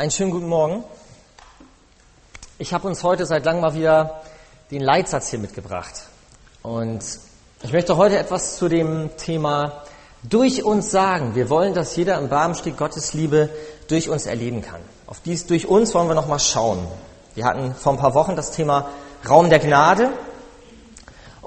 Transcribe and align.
Einen 0.00 0.12
schönen 0.12 0.30
guten 0.30 0.46
Morgen. 0.46 0.84
Ich 2.56 2.72
habe 2.72 2.86
uns 2.86 3.02
heute 3.02 3.26
seit 3.26 3.44
langem 3.44 3.62
mal 3.62 3.74
wieder 3.74 4.20
den 4.70 4.80
Leitsatz 4.80 5.30
hier 5.30 5.40
mitgebracht. 5.40 5.92
Und 6.62 7.02
ich 7.64 7.72
möchte 7.72 7.96
heute 7.96 8.16
etwas 8.16 8.58
zu 8.58 8.68
dem 8.68 9.10
Thema 9.16 9.82
durch 10.22 10.62
uns 10.62 10.92
sagen. 10.92 11.34
Wir 11.34 11.50
wollen, 11.50 11.74
dass 11.74 11.96
jeder 11.96 12.16
im 12.16 12.28
Barmstieg 12.28 12.76
Gottes 12.76 13.12
Liebe 13.12 13.50
durch 13.88 14.08
uns 14.08 14.26
erleben 14.26 14.62
kann. 14.62 14.80
Auf 15.08 15.18
dies 15.18 15.46
durch 15.46 15.66
uns 15.66 15.92
wollen 15.94 16.06
wir 16.06 16.14
nochmal 16.14 16.38
schauen. 16.38 16.86
Wir 17.34 17.44
hatten 17.44 17.74
vor 17.74 17.94
ein 17.94 17.98
paar 17.98 18.14
Wochen 18.14 18.36
das 18.36 18.52
Thema 18.52 18.90
Raum 19.28 19.50
der 19.50 19.58
Gnade 19.58 20.10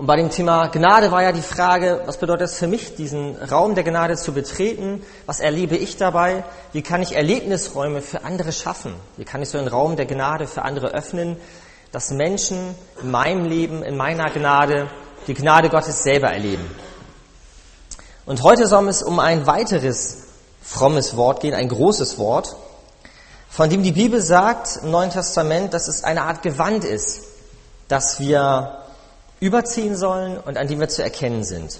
und 0.02 0.07
bei 0.07 0.15
dem 0.15 0.31
Thema 0.31 0.65
Gnade 0.65 1.11
war 1.11 1.21
ja 1.21 1.31
die 1.31 1.43
Frage, 1.43 2.02
was 2.07 2.17
bedeutet 2.17 2.47
es 2.49 2.57
für 2.57 2.65
mich, 2.65 2.95
diesen 2.95 3.36
Raum 3.36 3.75
der 3.75 3.84
Gnade 3.84 4.16
zu 4.16 4.34
betreten? 4.34 5.04
Was 5.27 5.39
erlebe 5.39 5.77
ich 5.77 5.95
dabei? 5.95 6.43
Wie 6.73 6.81
kann 6.81 7.04
ich 7.04 7.16
Erlebnisräume 7.16 8.02
für 8.02 8.23
andere 8.23 8.52
schaffen? 8.52 8.95
Wie 9.17 9.25
kann 9.25 9.43
ich 9.43 9.49
so 9.49 9.59
einen 9.59 9.67
Raum 9.67 9.98
der 9.98 10.07
Gnade 10.07 10.48
für 10.48 10.63
andere 10.63 10.88
öffnen, 10.88 11.38
dass 11.91 12.09
Menschen 12.09 12.73
in 12.99 13.11
meinem 13.11 13.45
Leben, 13.45 13.84
in 13.84 13.95
meiner 13.95 14.31
Gnade, 14.31 14.89
die 15.27 15.35
Gnade 15.35 15.70
Gottes 15.70 16.02
selber 16.02 16.31
erleben? 16.31 16.66
Und 18.25 18.41
heute 18.41 18.66
soll 18.66 18.88
es 18.88 19.03
um 19.03 19.20
ein 19.20 19.45
weiteres 19.45 20.23
frommes 20.63 21.16
Wort 21.16 21.41
gehen, 21.41 21.53
ein 21.53 21.70
großes 21.70 22.17
Wort, 22.17 22.55
von 23.52 23.70
dem 23.70 23.83
die 23.83 23.91
Bibel 23.91 24.20
sagt 24.20 24.80
im 24.81 24.89
Neuen 24.89 25.11
Testament, 25.11 25.75
dass 25.75 25.88
es 25.88 26.03
eine 26.03 26.23
Art 26.23 26.41
Gewand 26.41 26.86
ist, 26.86 27.22
dass 27.88 28.20
wir 28.20 28.80
überziehen 29.41 29.98
sollen 29.98 30.38
und 30.38 30.58
an 30.58 30.68
dem 30.68 30.80
wir 30.80 30.88
zu 30.88 31.04
erkennen 31.04 31.44
sind. 31.44 31.77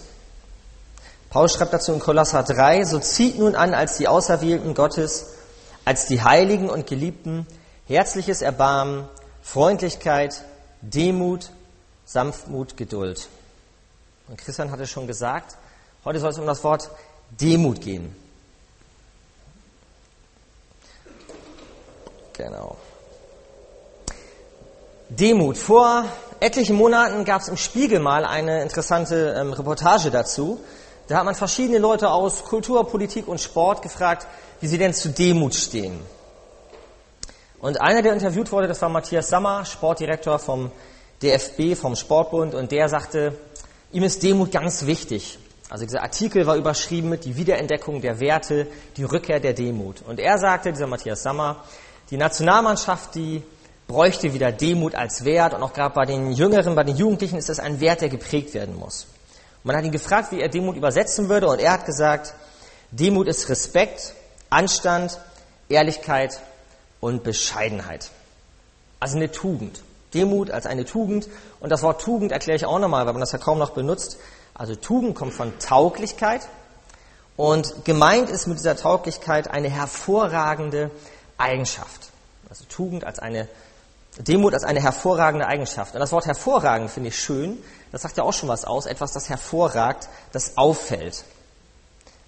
Paulus 1.30 1.54
schreibt 1.54 1.72
dazu 1.72 1.94
in 1.94 2.00
Kolosser 2.00 2.44
3, 2.44 2.84
so 2.84 3.00
zieht 3.00 3.40
nun 3.40 3.56
an 3.56 3.74
als 3.74 3.98
die 3.98 4.10
Auserwählten 4.10 4.74
Gottes, 4.74 5.28
als 5.86 6.08
die 6.08 6.22
Heiligen 6.22 6.70
und 6.70 6.88
Geliebten, 6.88 7.48
herzliches 7.88 8.42
Erbarmen, 8.42 9.08
Freundlichkeit, 9.42 10.44
Demut, 10.82 11.52
Sanftmut, 12.06 12.76
Geduld. 12.76 13.30
Und 14.28 14.38
Christian 14.38 14.72
hatte 14.72 14.88
schon 14.88 15.08
gesagt, 15.08 15.56
heute 16.04 16.20
soll 16.20 16.32
es 16.32 16.40
um 16.40 16.46
das 16.46 16.64
Wort 16.64 16.90
Demut 17.40 17.80
gehen. 17.80 18.14
Genau. 22.34 22.76
Demut. 25.10 25.58
Vor 25.58 26.06
etlichen 26.42 26.76
Monaten 26.76 27.24
gab 27.24 27.42
es 27.42 27.48
im 27.48 27.58
Spiegel 27.58 28.00
mal 28.00 28.26
eine 28.26 28.64
interessante 28.64 29.36
ähm, 29.40 29.54
Reportage 29.54 30.10
dazu. 30.10 30.60
Da 31.08 31.18
hat 31.18 31.26
man 31.26 31.36
verschiedene 31.36 31.78
Leute 31.78 32.10
aus 32.10 32.44
Kultur, 32.44 32.88
Politik 32.88 33.28
und 33.28 33.40
Sport 33.40 33.82
gefragt, 33.82 34.28
wie 34.60 34.68
sie 34.68 34.78
denn 34.78 34.94
zu 34.94 35.10
Demut 35.10 35.54
stehen. 35.54 36.00
Und 37.60 37.80
einer, 37.80 38.02
der 38.02 38.14
interviewt 38.14 38.52
wurde, 38.52 38.68
das 38.68 38.82
war 38.82 38.90
Matthias 38.90 39.30
Sammer, 39.30 39.66
Sportdirektor 39.66 40.40
vom 40.40 40.72
DFB, 41.22 41.76
vom 41.80 41.96
Sportbund, 41.96 42.56
und 42.56 42.72
der 42.72 42.90
sagte, 42.90 43.38
ihm 43.92 44.04
ist 44.04 44.24
Demut 44.24 44.52
ganz 44.52 44.88
wichtig. 44.88 45.38
Also 45.70 45.86
dieser 45.86 46.02
Artikel 46.02 46.48
war 46.48 46.56
überschrieben 46.56 47.10
mit 47.10 47.24
die 47.24 47.38
Wiederentdeckung 47.38 48.02
der 48.02 48.20
Werte, 48.20 48.68
die 48.98 49.04
Rückkehr 49.04 49.40
der 49.40 49.54
Demut. 49.54 50.02
Und 50.08 50.20
er 50.20 50.40
sagte, 50.40 50.72
dieser 50.72 50.88
Matthias 50.88 51.22
Sammer, 51.22 51.64
die 52.10 52.18
Nationalmannschaft, 52.18 53.14
die 53.14 53.44
bräuchte 53.92 54.34
wieder 54.34 54.54
Demut 54.54 54.96
als 54.96 55.26
Wert 55.26 55.54
und 55.54 55.62
auch 55.62 55.74
gerade 55.74 55.94
bei 55.94 56.06
den 56.06 56.32
Jüngeren, 56.32 56.76
bei 56.76 56.86
den 56.86 56.96
Jugendlichen 56.96 57.38
ist 57.38 57.50
das 57.50 57.60
ein 57.60 57.82
Wert, 57.82 58.00
der 58.00 58.08
geprägt 58.08 58.54
werden 58.54 58.80
muss. 58.80 59.06
Man 59.64 59.76
hat 59.76 59.84
ihn 59.84 59.92
gefragt, 59.92 60.32
wie 60.32 60.40
er 60.40 60.48
Demut 60.48 60.78
übersetzen 60.78 61.28
würde 61.28 61.48
und 61.48 61.60
er 61.60 61.74
hat 61.74 61.86
gesagt, 61.86 62.34
Demut 62.92 63.28
ist 63.28 63.50
Respekt, 63.50 64.14
Anstand, 64.50 65.20
Ehrlichkeit 65.68 66.40
und 67.02 67.24
Bescheidenheit. 67.24 68.12
Also 69.02 69.18
eine 69.18 69.30
Tugend. 69.30 69.82
Demut 70.14 70.52
als 70.52 70.66
eine 70.66 70.86
Tugend. 70.86 71.28
Und 71.60 71.70
das 71.70 71.84
Wort 71.84 72.02
Tugend 72.02 72.32
erkläre 72.32 72.56
ich 72.56 72.66
auch 72.66 72.80
nochmal, 72.80 73.06
weil 73.06 73.14
man 73.14 73.22
das 73.22 73.34
ja 73.34 73.40
kaum 73.40 73.60
noch 73.60 73.72
benutzt. 73.72 74.18
Also 74.54 74.76
Tugend 74.76 75.16
kommt 75.16 75.34
von 75.34 75.58
Tauglichkeit. 75.60 76.48
Und 77.36 77.86
gemeint 77.86 78.30
ist 78.30 78.48
mit 78.48 78.58
dieser 78.58 78.78
Tauglichkeit 78.78 79.50
eine 79.50 79.70
hervorragende 79.70 80.92
Eigenschaft. 81.38 82.10
Also 82.50 82.66
Tugend 82.66 83.04
als 83.04 83.20
eine 83.20 83.48
Demut 84.24 84.54
als 84.54 84.64
eine 84.64 84.82
hervorragende 84.82 85.48
Eigenschaft. 85.48 85.94
Und 85.94 86.00
das 86.00 86.12
Wort 86.12 86.26
hervorragend 86.26 86.90
finde 86.90 87.10
ich 87.10 87.20
schön. 87.20 87.58
Das 87.92 88.02
sagt 88.02 88.18
ja 88.18 88.24
auch 88.24 88.34
schon 88.34 88.50
was 88.50 88.66
aus. 88.66 88.86
Etwas, 88.86 89.14
das 89.14 89.30
hervorragt, 89.30 90.10
das 90.32 90.58
auffällt. 90.58 91.24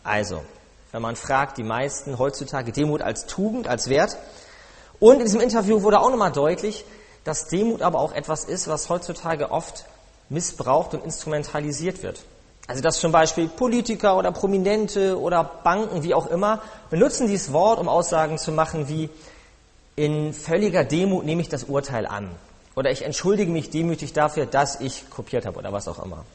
Also, 0.04 0.42
wenn 0.92 1.02
man 1.02 1.16
fragt, 1.16 1.58
die 1.58 1.64
meisten 1.64 2.20
heutzutage 2.20 2.72
Demut 2.72 3.02
als 3.02 3.26
Tugend, 3.26 3.68
als 3.68 3.90
Wert. 3.90 4.18
Und 5.00 5.18
in 5.18 5.26
diesem 5.26 5.42
Interview 5.42 5.82
wurde 5.82 6.00
auch 6.00 6.10
nochmal 6.10 6.32
deutlich, 6.32 6.86
dass 7.24 7.48
Demut 7.48 7.82
aber 7.82 8.00
auch 8.00 8.14
etwas 8.14 8.44
ist, 8.44 8.68
was 8.68 8.90
heutzutage 8.90 9.52
oft 9.52 9.86
missbraucht 10.30 10.94
und 10.94 11.04
instrumentalisiert 11.04 12.04
wird. 12.04 12.24
Also 12.68 12.82
dass 12.82 13.00
zum 13.00 13.12
Beispiel 13.12 13.50
Politiker 13.50 14.18
oder 14.18 14.32
Prominente 14.32 15.20
oder 15.20 15.44
Banken, 15.44 16.04
wie 16.04 16.14
auch 16.14 16.28
immer, 16.28 16.62
benutzen 16.90 17.28
dieses 17.28 17.52
Wort, 17.52 17.80
um 17.80 17.90
Aussagen 17.90 18.38
zu 18.38 18.52
machen 18.52 18.88
wie, 18.88 19.10
in 19.96 20.34
völliger 20.34 20.84
Demut 20.84 21.26
nehme 21.26 21.42
ich 21.42 21.50
das 21.50 21.66
Urteil 21.66 22.06
an. 22.06 22.30
Oder 22.76 22.92
ich 22.92 23.04
entschuldige 23.04 23.52
mich 23.52 23.70
demütig 23.70 24.14
dafür, 24.14 24.46
dass 24.46 24.80
ich 24.82 25.10
kopiert 25.10 25.46
habe 25.46 25.60
oder 25.60 25.72
was 25.72 25.88
auch 25.88 26.04
immer. 26.04 26.26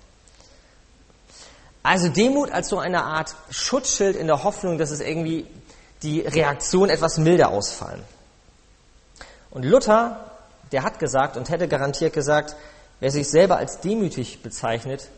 Also 1.83 2.09
Demut 2.09 2.51
als 2.51 2.69
so 2.69 2.79
eine 2.79 3.05
Art 3.05 3.35
Schutzschild 3.51 4.15
in 4.15 4.27
der 4.27 4.45
Hoffnung, 4.45 4.79
dass 4.79 4.91
es 4.91 5.01
irgendwie 5.01 5.47
die 6.03 6.21
Reaktion 6.21 6.91
etwas 6.91 7.19
milder 7.19 7.49
ausfallen. 7.49 8.03
Und 9.51 9.65
Luther, 9.65 10.31
der 10.71 10.83
hat 10.83 10.99
gesagt 10.99 11.37
und 11.37 11.49
hätte 11.49 11.67
garantiert 11.67 12.13
gesagt, 12.13 12.55
wer 13.01 13.11
sich 13.11 13.29
selber 13.29 13.57
als 13.57 13.81
demütig 13.81 14.43
bezeichnet, 14.43 15.09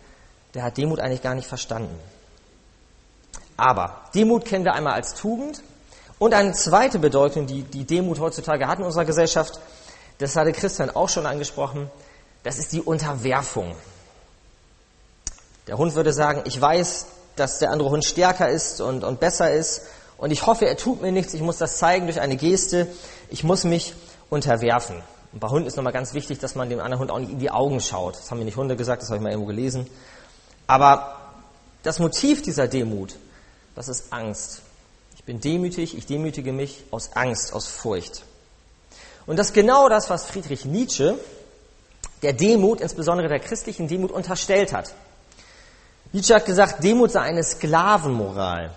der 0.55 0.63
hat 0.63 0.77
Demut 0.79 1.01
eigentlich 1.01 1.23
gar 1.23 1.35
nicht 1.35 1.49
verstanden. 1.49 1.99
Aber 3.57 4.01
Demut 4.15 4.47
kennen 4.47 4.65
wir 4.65 4.75
einmal 4.75 4.95
als 4.95 5.15
Tugend 5.15 5.63
und 6.21 6.35
eine 6.35 6.53
zweite 6.53 6.99
Bedeutung, 6.99 7.47
die 7.47 7.63
die 7.63 7.85
Demut 7.85 8.21
heutzutage 8.21 8.69
hat 8.69 8.79
in 8.79 8.85
unserer 8.85 9.07
Gesellschaft, 9.07 9.59
das 10.19 10.37
hatte 10.37 10.53
Christian 10.53 10.91
auch 10.91 11.09
schon 11.09 11.25
angesprochen, 11.25 11.91
das 12.43 12.59
ist 12.59 12.73
die 12.73 12.83
Unterwerfung. 12.83 13.75
Der 15.67 15.79
Hund 15.79 15.95
würde 15.95 16.13
sagen, 16.13 16.43
ich 16.45 16.61
weiß, 16.61 17.07
dass 17.37 17.59
der 17.59 17.71
andere 17.71 17.89
Hund 17.89 18.05
stärker 18.05 18.51
ist 18.51 18.83
und, 18.83 19.03
und 19.03 19.19
besser 19.19 19.51
ist 19.51 19.83
und 20.19 20.31
ich 20.31 20.47
hoffe, 20.47 20.67
er 20.67 20.77
tut 20.77 21.01
mir 21.01 21.11
nichts, 21.11 21.33
ich 21.33 21.41
muss 21.41 21.57
das 21.57 21.79
zeigen 21.79 22.05
durch 22.05 22.21
eine 22.21 22.37
Geste, 22.37 22.87
ich 23.31 23.43
muss 23.43 23.65
mich 23.65 23.95
unterwerfen. 24.29 25.03
Und 25.33 25.41
bei 25.41 25.49
Hunden 25.49 25.69
ist 25.69 25.77
nochmal 25.77 25.95
ganz 25.95 26.13
wichtig, 26.13 26.39
dass 26.39 26.55
man 26.55 26.69
dem 26.69 26.81
anderen 26.81 27.01
Hund 27.01 27.11
auch 27.11 27.19
nicht 27.19 27.33
in 27.33 27.39
die 27.39 27.51
Augen 27.51 27.81
schaut. 27.81 28.17
Das 28.17 28.31
haben 28.31 28.41
mir 28.41 28.45
nicht 28.45 28.59
Hunde 28.59 28.77
gesagt, 28.77 29.01
das 29.01 29.09
habe 29.09 29.17
ich 29.17 29.23
mal 29.23 29.31
irgendwo 29.31 29.49
gelesen. 29.49 29.87
Aber 30.67 31.17
das 31.83 31.99
Motiv 31.99 32.43
dieser 32.43 32.69
Demut, 32.69 33.17
das 33.75 33.89
ist 33.89 34.13
Angst. 34.13 34.61
Bin 35.31 35.39
demütig, 35.39 35.97
ich 35.97 36.07
demütige 36.07 36.53
mich 36.53 36.83
aus 36.91 37.13
Angst, 37.13 37.53
aus 37.53 37.69
Furcht. 37.69 38.25
Und 39.27 39.37
das 39.37 39.51
ist 39.51 39.53
genau 39.53 39.89
das, 39.89 40.11
was 40.11 40.25
Friedrich 40.25 40.65
Nietzsche 40.65 41.17
der 42.23 42.33
Demut, 42.33 42.81
insbesondere 42.81 43.29
der 43.29 43.39
christlichen 43.39 43.87
Demut, 43.87 44.11
unterstellt 44.11 44.73
hat. 44.73 44.93
Nietzsche 46.11 46.35
hat 46.35 46.47
gesagt, 46.47 46.83
Demut 46.83 47.13
sei 47.13 47.21
eine 47.21 47.45
Sklavenmoral. 47.45 48.75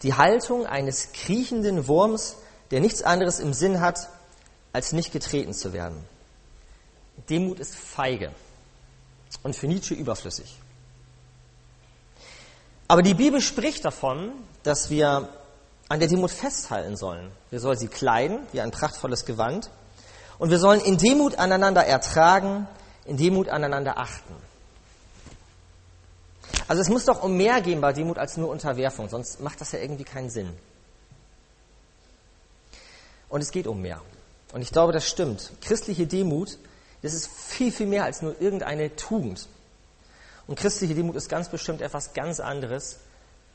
Die 0.00 0.14
Haltung 0.14 0.64
eines 0.64 1.12
kriechenden 1.12 1.86
Wurms, 1.86 2.36
der 2.70 2.80
nichts 2.80 3.02
anderes 3.02 3.38
im 3.38 3.52
Sinn 3.52 3.82
hat, 3.82 4.08
als 4.72 4.92
nicht 4.92 5.12
getreten 5.12 5.52
zu 5.52 5.74
werden. 5.74 6.02
Demut 7.28 7.60
ist 7.60 7.74
feige 7.74 8.32
und 9.42 9.54
für 9.54 9.66
Nietzsche 9.66 9.92
überflüssig. 9.92 10.58
Aber 12.88 13.02
die 13.02 13.12
Bibel 13.12 13.42
spricht 13.42 13.84
davon, 13.84 14.32
dass 14.62 14.88
wir 14.88 15.28
an 15.92 16.00
der 16.00 16.08
Demut 16.08 16.30
festhalten 16.30 16.96
sollen. 16.96 17.30
Wir 17.50 17.60
sollen 17.60 17.76
sie 17.76 17.86
kleiden, 17.86 18.46
wie 18.52 18.62
ein 18.62 18.70
prachtvolles 18.70 19.26
Gewand. 19.26 19.68
Und 20.38 20.48
wir 20.48 20.58
sollen 20.58 20.80
in 20.80 20.96
Demut 20.96 21.34
aneinander 21.34 21.84
ertragen, 21.84 22.66
in 23.04 23.18
Demut 23.18 23.50
aneinander 23.50 23.98
achten. 23.98 24.34
Also 26.66 26.80
es 26.80 26.88
muss 26.88 27.04
doch 27.04 27.22
um 27.22 27.36
mehr 27.36 27.60
gehen 27.60 27.82
bei 27.82 27.92
Demut 27.92 28.16
als 28.16 28.38
nur 28.38 28.48
Unterwerfung, 28.48 29.10
sonst 29.10 29.42
macht 29.42 29.60
das 29.60 29.72
ja 29.72 29.80
irgendwie 29.80 30.04
keinen 30.04 30.30
Sinn. 30.30 30.48
Und 33.28 33.42
es 33.42 33.50
geht 33.50 33.66
um 33.66 33.82
mehr. 33.82 34.00
Und 34.54 34.62
ich 34.62 34.70
glaube, 34.70 34.94
das 34.94 35.06
stimmt. 35.06 35.52
Christliche 35.60 36.06
Demut, 36.06 36.56
das 37.02 37.12
ist 37.12 37.28
viel, 37.28 37.70
viel 37.70 37.86
mehr 37.86 38.04
als 38.04 38.22
nur 38.22 38.40
irgendeine 38.40 38.96
Tugend. 38.96 39.46
Und 40.46 40.58
christliche 40.58 40.94
Demut 40.94 41.16
ist 41.16 41.28
ganz 41.28 41.50
bestimmt 41.50 41.82
etwas 41.82 42.14
ganz 42.14 42.40
anderes 42.40 42.96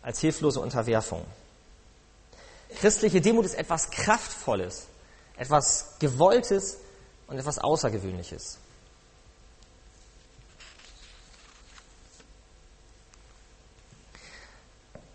als 0.04 0.20
hilflose 0.20 0.60
Unterwerfung. 0.60 1.26
Christliche 2.80 3.22
Demut 3.22 3.46
ist 3.46 3.56
etwas 3.56 3.90
Kraftvolles, 3.90 4.88
etwas 5.36 5.96
Gewolltes 6.00 6.78
und 7.28 7.38
etwas 7.38 7.58
Außergewöhnliches. 7.58 8.60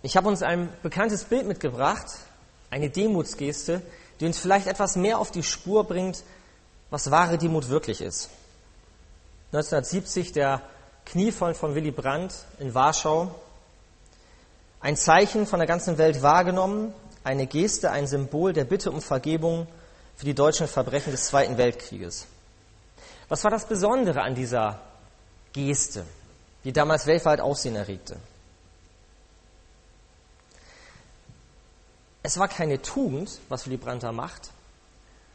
Ich 0.02 0.16
habe 0.16 0.28
uns 0.28 0.42
ein 0.42 0.68
bekanntes 0.82 1.22
Bild 1.24 1.46
mitgebracht, 1.46 2.06
eine 2.70 2.90
Demutsgeste, 2.90 3.82
die 4.18 4.26
uns 4.26 4.40
vielleicht 4.40 4.66
etwas 4.66 4.96
mehr 4.96 5.20
auf 5.20 5.30
die 5.30 5.44
Spur 5.44 5.84
bringt, 5.84 6.24
was 6.90 7.12
wahre 7.12 7.38
Demut 7.38 7.68
wirklich 7.68 8.00
ist. 8.00 8.28
1970 9.52 10.32
der 10.32 10.62
Kniefall 11.04 11.54
von 11.54 11.76
Willy 11.76 11.92
Brandt 11.92 12.34
in 12.58 12.74
Warschau. 12.74 13.32
Ein 14.80 14.96
Zeichen 14.96 15.46
von 15.46 15.60
der 15.60 15.68
ganzen 15.68 15.98
Welt 15.98 16.22
wahrgenommen, 16.22 16.92
eine 17.24 17.46
Geste, 17.46 17.90
ein 17.90 18.06
Symbol 18.06 18.52
der 18.52 18.64
Bitte 18.64 18.90
um 18.90 19.00
Vergebung 19.00 19.66
für 20.16 20.24
die 20.24 20.34
deutschen 20.34 20.68
Verbrechen 20.68 21.12
des 21.12 21.26
Zweiten 21.26 21.56
Weltkrieges. 21.56 22.26
Was 23.28 23.44
war 23.44 23.50
das 23.50 23.66
Besondere 23.66 24.22
an 24.22 24.34
dieser 24.34 24.80
Geste, 25.52 26.04
die 26.64 26.72
damals 26.72 27.06
weltweit 27.06 27.40
Aufsehen 27.40 27.76
erregte? 27.76 28.18
Es 32.22 32.38
war 32.38 32.48
keine 32.48 32.80
Tugend, 32.80 33.40
was 33.48 33.66
Willy 33.66 33.76
Brandt 33.76 34.02
da 34.02 34.12
macht, 34.12 34.50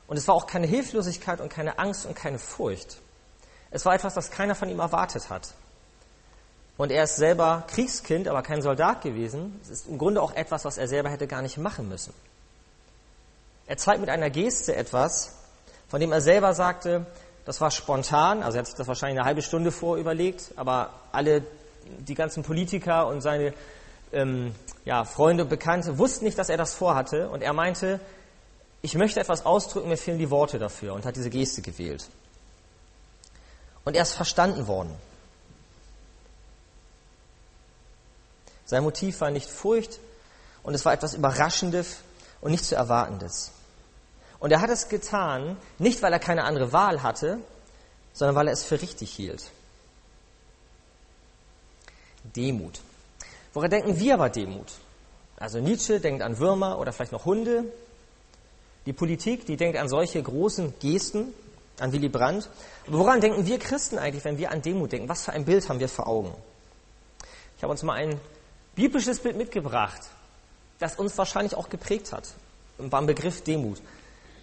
und 0.07 0.16
es 0.16 0.28
war 0.28 0.36
auch 0.36 0.48
keine 0.48 0.68
Hilflosigkeit 0.68 1.42
und 1.42 1.50
keine 1.50 1.80
Angst 1.80 2.06
und 2.06 2.16
keine 2.16 2.39
Furcht. 2.39 2.98
Es 3.72 3.86
war 3.86 3.94
etwas, 3.94 4.13
das 4.13 4.31
keiner 4.31 4.56
von 4.56 4.69
ihm 4.69 4.80
erwartet 4.80 5.30
hat. 5.30 5.54
Und 6.77 6.91
er 6.91 7.03
ist 7.06 7.15
selber 7.15 7.63
Kriegskind, 7.68 8.27
aber 8.27 8.44
kein 8.44 8.62
Soldat 8.62 9.01
gewesen. 9.01 9.59
Es 9.63 9.69
ist 9.69 9.88
im 9.88 9.97
Grunde 9.97 10.21
auch 10.21 10.35
etwas, 10.35 10.63
was 10.63 10.77
er 10.77 10.88
selber 10.88 11.09
hätte 11.09 11.27
gar 11.27 11.41
nicht 11.41 11.57
machen 11.57 11.89
müssen. 11.89 12.13
Er 13.65 13.77
zeigt 13.77 14.00
mit 14.00 14.09
einer 14.09 14.29
Geste 14.29 14.75
etwas, 14.75 15.33
von 15.89 16.00
dem 16.00 16.12
er 16.12 16.21
selber 16.21 16.53
sagte, 16.53 17.06
das 17.45 17.62
war 17.62 17.71
spontan, 17.71 18.44
also 18.44 18.57
er 18.57 18.59
hat 18.59 18.68
sich 18.68 18.75
das 18.75 18.88
wahrscheinlich 18.88 19.19
eine 19.19 19.25
halbe 19.25 19.41
Stunde 19.41 19.71
vor 19.71 19.97
überlegt, 19.97 20.51
aber 20.56 20.91
alle, 21.12 21.44
die 22.00 22.13
ganzen 22.13 22.44
Politiker 22.44 23.07
und 23.07 23.21
seine 23.21 23.53
ähm, 24.12 24.53
ja, 24.85 25.03
Freunde 25.06 25.44
und 25.44 25.50
Bekannte 25.50 25.97
wussten 25.97 26.25
nicht, 26.25 26.38
dass 26.38 26.50
er 26.50 26.57
das 26.57 26.74
vorhatte. 26.74 27.29
Und 27.29 27.41
er 27.41 27.53
meinte, 27.53 28.00
ich 28.81 28.95
möchte 28.95 29.19
etwas 29.19 29.45
ausdrücken, 29.45 29.89
mir 29.89 29.97
fehlen 29.97 30.19
die 30.19 30.29
Worte 30.29 30.59
dafür 30.59 30.94
und 30.94 31.06
hat 31.06 31.15
diese 31.15 31.29
Geste 31.29 31.62
gewählt. 31.62 32.07
Und 33.83 33.95
er 33.95 34.03
ist 34.03 34.13
verstanden 34.13 34.68
worden. 34.68 34.94
Sein 38.67 38.83
Motiv 38.83 39.21
war 39.21 39.31
nicht 39.31 39.49
Furcht 39.49 39.99
und 40.61 40.75
es 40.75 40.85
war 40.85 40.93
etwas 40.93 41.13
Überraschendes 41.13 41.97
und 42.41 42.51
nicht 42.51 42.65
zu 42.65 42.75
Erwartendes. 42.75 43.51
Und 44.39 44.51
er 44.51 44.61
hat 44.61 44.69
es 44.69 44.89
getan, 44.89 45.57
nicht 45.79 46.01
weil 46.03 46.13
er 46.13 46.19
keine 46.19 46.43
andere 46.43 46.73
Wahl 46.73 47.01
hatte, 47.01 47.39
sondern 48.13 48.35
weil 48.35 48.47
er 48.47 48.53
es 48.53 48.63
für 48.63 48.79
richtig 48.79 49.11
hielt. 49.11 49.49
Demut. 52.35 52.81
Woran 53.53 53.71
denken 53.71 53.99
wir 53.99 54.15
aber 54.15 54.29
Demut? 54.29 54.73
Also 55.37 55.59
Nietzsche 55.59 56.01
denkt 56.01 56.21
an 56.21 56.37
Würmer 56.37 56.77
oder 56.77 56.91
vielleicht 56.91 57.13
noch 57.13 57.23
Hunde. 57.23 57.63
Die 58.85 58.93
Politik, 58.93 59.45
die 59.45 59.55
denkt 59.55 59.77
an 59.77 59.87
solche 59.87 60.21
großen 60.21 60.77
Gesten, 60.79 61.33
an 61.79 61.93
Willy 61.93 62.09
Brandt. 62.09 62.49
Aber 62.85 62.99
woran 62.99 63.21
denken 63.21 63.45
wir 63.45 63.59
Christen 63.59 63.97
eigentlich, 63.97 64.25
wenn 64.25 64.37
wir 64.37 64.51
an 64.51 64.61
Demut 64.61 64.91
denken? 64.91 65.07
Was 65.07 65.23
für 65.23 65.31
ein 65.31 65.45
Bild 65.45 65.69
haben 65.69 65.79
wir 65.79 65.87
vor 65.87 66.07
Augen? 66.07 66.33
Ich 67.55 67.63
habe 67.63 67.71
uns 67.71 67.81
mal 67.81 67.93
ein 67.93 68.19
biblisches 68.77 69.19
Bild 69.19 69.35
mitgebracht, 69.35 70.01
das 70.79 70.95
uns 70.95 71.18
wahrscheinlich 71.18 71.56
auch 71.56 71.68
geprägt 71.68 72.13
hat, 72.13 72.29
beim 72.77 73.07
Begriff 73.07 73.44
Demut. 73.44 73.81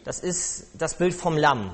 Das 0.04 0.18
ist 0.18 0.66
das 0.74 0.94
Bild 0.98 1.14
vom 1.14 1.38
Lamm. 1.38 1.72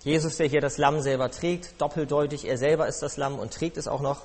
Jesus, 0.00 0.38
der 0.38 0.46
hier 0.46 0.62
das 0.62 0.78
Lamm 0.78 1.02
selber 1.02 1.30
trägt, 1.30 1.80
doppeldeutig, 1.80 2.46
er 2.46 2.56
selber 2.56 2.88
ist 2.88 3.02
das 3.02 3.18
Lamm 3.18 3.38
und 3.38 3.52
trägt 3.52 3.76
es 3.76 3.86
auch 3.86 4.00
noch. 4.00 4.22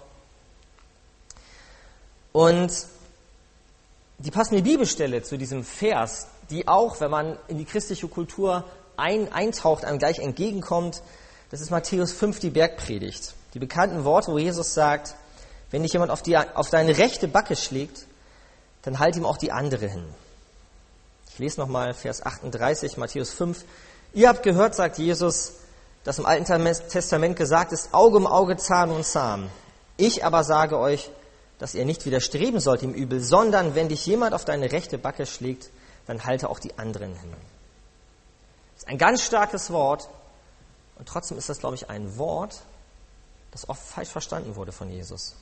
Und 2.31 2.71
die 4.17 4.31
passende 4.31 4.63
Bibelstelle 4.63 5.21
zu 5.21 5.37
diesem 5.37 5.65
Vers, 5.65 6.27
die 6.49 6.67
auch, 6.67 7.01
wenn 7.01 7.11
man 7.11 7.37
in 7.49 7.57
die 7.57 7.65
christliche 7.65 8.07
Kultur 8.07 8.63
ein, 8.95 9.31
eintaucht, 9.33 9.83
einem 9.83 9.99
gleich 9.99 10.19
entgegenkommt, 10.19 11.01
das 11.51 11.59
ist 11.59 11.69
Matthäus 11.69 12.13
5, 12.13 12.39
die 12.39 12.49
Bergpredigt. 12.49 13.33
Die 13.53 13.59
bekannten 13.59 14.05
Worte, 14.05 14.31
wo 14.31 14.37
Jesus 14.37 14.73
sagt, 14.73 15.15
wenn 15.73 15.81
dich 15.81 15.93
jemand 15.93 16.11
auf, 16.11 16.21
die, 16.21 16.37
auf 16.37 16.69
deine 16.69 16.99
rechte 16.99 17.27
Backe 17.27 17.55
schlägt, 17.55 18.05
dann 18.83 18.99
halt 18.99 19.15
ihm 19.15 19.25
auch 19.25 19.37
die 19.37 19.51
andere 19.51 19.87
hin. 19.87 20.05
Ich 21.31 21.39
lese 21.39 21.59
nochmal 21.59 21.95
Vers 21.95 22.23
38, 22.23 22.95
Matthäus 22.97 23.31
5. 23.31 23.65
Ihr 24.13 24.29
habt 24.29 24.43
gehört, 24.43 24.75
sagt 24.75 24.99
Jesus, 24.99 25.53
dass 26.03 26.19
im 26.19 26.27
Alten 26.27 26.45
Testament 26.45 27.35
gesagt 27.37 27.71
ist, 27.71 27.91
Auge 27.91 28.17
um 28.17 28.27
Auge, 28.27 28.55
Zahn 28.55 28.91
um 28.91 29.01
Zahn. 29.01 29.49
Ich 29.97 30.23
aber 30.23 30.43
sage 30.43 30.77
euch, 30.77 31.09
dass 31.57 31.73
ihr 31.73 31.85
nicht 31.85 32.05
widerstreben 32.05 32.59
sollt 32.59 32.83
im 32.83 32.93
Übel, 32.93 33.19
sondern 33.19 33.73
wenn 33.73 33.89
dich 33.89 34.05
jemand 34.05 34.35
auf 34.35 34.45
deine 34.45 34.71
rechte 34.71 34.99
Backe 34.99 35.25
schlägt, 35.25 35.71
dann 36.05 36.23
halte 36.23 36.51
auch 36.51 36.59
die 36.59 36.77
anderen 36.77 37.15
hin. 37.15 37.31
Das 38.75 38.83
ist 38.83 38.89
ein 38.89 38.99
ganz 38.99 39.23
starkes 39.23 39.71
Wort 39.71 40.07
und 40.99 41.09
trotzdem 41.09 41.39
ist 41.39 41.49
das, 41.49 41.57
glaube 41.57 41.73
ich, 41.73 41.89
ein 41.89 42.19
Wort, 42.19 42.61
das 43.49 43.67
oft 43.67 43.81
falsch 43.81 44.09
verstanden 44.09 44.55
wurde 44.55 44.71
von 44.71 44.91
Jesus. 44.91 45.35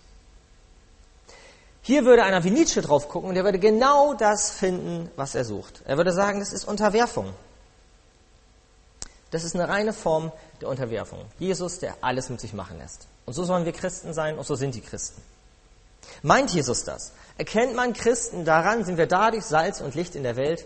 Hier 1.81 2.05
würde 2.05 2.23
einer 2.23 2.43
wie 2.43 2.51
Nietzsche 2.51 2.81
drauf 2.81 3.09
gucken 3.09 3.29
und 3.29 3.35
er 3.35 3.43
würde 3.43 3.59
genau 3.59 4.13
das 4.13 4.51
finden, 4.51 5.09
was 5.15 5.33
er 5.33 5.45
sucht. 5.45 5.81
Er 5.85 5.97
würde 5.97 6.13
sagen, 6.13 6.39
das 6.39 6.53
ist 6.53 6.65
Unterwerfung. 6.65 7.33
Das 9.31 9.43
ist 9.43 9.55
eine 9.55 9.67
reine 9.67 9.93
Form 9.93 10.31
der 10.59 10.69
Unterwerfung. 10.69 11.19
Jesus, 11.39 11.79
der 11.79 11.95
alles 12.01 12.29
mit 12.29 12.39
sich 12.39 12.53
machen 12.53 12.77
lässt. 12.77 13.07
Und 13.25 13.33
so 13.33 13.43
sollen 13.45 13.65
wir 13.65 13.71
Christen 13.71 14.13
sein 14.13 14.37
und 14.37 14.45
so 14.45 14.55
sind 14.55 14.75
die 14.75 14.81
Christen. 14.81 15.21
Meint 16.21 16.51
Jesus 16.51 16.83
das? 16.83 17.13
Erkennt 17.37 17.75
man 17.75 17.93
Christen 17.93 18.45
daran, 18.45 18.83
sind 18.83 18.97
wir 18.97 19.07
dadurch 19.07 19.45
Salz 19.45 19.81
und 19.81 19.95
Licht 19.95 20.15
in 20.15 20.23
der 20.23 20.35
Welt, 20.35 20.65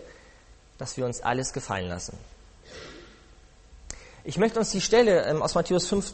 dass 0.78 0.96
wir 0.96 1.06
uns 1.06 1.22
alles 1.22 1.52
gefallen 1.52 1.88
lassen. 1.88 2.18
Ich 4.24 4.38
möchte 4.38 4.58
uns 4.58 4.70
die 4.70 4.80
Stelle 4.80 5.24
ähm, 5.24 5.40
aus 5.40 5.54
Matthäus 5.54 5.86
5, 5.86 6.12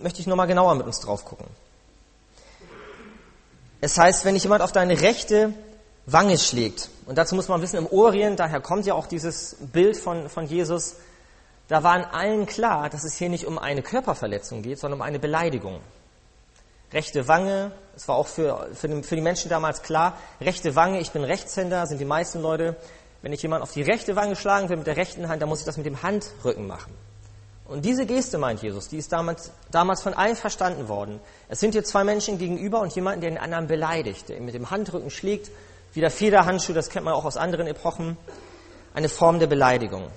möchte 0.00 0.20
ich 0.20 0.26
nochmal 0.26 0.46
genauer 0.46 0.74
mit 0.74 0.86
uns 0.86 1.00
drauf 1.00 1.24
gucken. 1.24 1.46
Es 3.84 3.98
heißt, 3.98 4.24
wenn 4.24 4.34
dich 4.34 4.44
jemand 4.44 4.62
auf 4.62 4.70
deine 4.70 5.00
rechte 5.00 5.52
Wange 6.06 6.38
schlägt, 6.38 6.88
und 7.06 7.18
dazu 7.18 7.34
muss 7.34 7.48
man 7.48 7.60
wissen, 7.62 7.78
im 7.78 7.88
Orient, 7.88 8.38
daher 8.38 8.60
kommt 8.60 8.86
ja 8.86 8.94
auch 8.94 9.08
dieses 9.08 9.56
Bild 9.58 9.96
von, 9.96 10.28
von 10.28 10.46
Jesus, 10.46 10.94
da 11.66 11.82
war 11.82 11.96
in 11.96 12.04
allen 12.04 12.46
klar, 12.46 12.88
dass 12.88 13.02
es 13.02 13.16
hier 13.16 13.28
nicht 13.28 13.44
um 13.44 13.58
eine 13.58 13.82
Körperverletzung 13.82 14.62
geht, 14.62 14.78
sondern 14.78 15.00
um 15.00 15.02
eine 15.02 15.18
Beleidigung. 15.18 15.80
Rechte 16.92 17.26
Wange, 17.26 17.72
es 17.96 18.06
war 18.06 18.14
auch 18.14 18.28
für, 18.28 18.68
für, 18.72 18.86
den, 18.86 19.02
für 19.02 19.16
die 19.16 19.20
Menschen 19.20 19.48
damals 19.48 19.82
klar, 19.82 20.16
rechte 20.40 20.76
Wange, 20.76 21.00
ich 21.00 21.10
bin 21.10 21.24
Rechtshänder, 21.24 21.84
sind 21.88 21.98
die 21.98 22.04
meisten 22.04 22.40
Leute. 22.40 22.76
Wenn 23.20 23.32
ich 23.32 23.42
jemand 23.42 23.64
auf 23.64 23.72
die 23.72 23.82
rechte 23.82 24.14
Wange 24.14 24.36
schlagen 24.36 24.68
will 24.68 24.76
mit 24.76 24.86
der 24.86 24.96
rechten 24.96 25.28
Hand, 25.28 25.42
dann 25.42 25.48
muss 25.48 25.58
ich 25.58 25.66
das 25.66 25.76
mit 25.76 25.86
dem 25.86 26.04
Handrücken 26.04 26.68
machen. 26.68 26.92
Und 27.66 27.84
diese 27.84 28.06
Geste, 28.06 28.38
meint 28.38 28.62
Jesus, 28.62 28.88
die 28.88 28.98
ist 28.98 29.12
damals, 29.12 29.52
damals 29.70 30.02
von 30.02 30.14
allen 30.14 30.36
verstanden 30.36 30.88
worden. 30.88 31.20
Es 31.48 31.60
sind 31.60 31.72
hier 31.72 31.84
zwei 31.84 32.04
Menschen 32.04 32.38
gegenüber 32.38 32.80
und 32.80 32.94
jemanden, 32.94 33.20
der 33.20 33.30
den 33.30 33.38
anderen 33.38 33.66
beleidigt, 33.66 34.28
der 34.28 34.36
ihn 34.36 34.44
mit 34.44 34.54
dem 34.54 34.70
Handrücken 34.70 35.10
schlägt, 35.10 35.50
wie 35.92 36.00
der 36.00 36.10
Federhandschuh, 36.10 36.72
das 36.72 36.90
kennt 36.90 37.04
man 37.04 37.14
auch 37.14 37.24
aus 37.24 37.36
anderen 37.36 37.66
Epochen, 37.66 38.16
eine 38.94 39.08
Form 39.08 39.38
der 39.38 39.46
Beleidigung. 39.46 40.08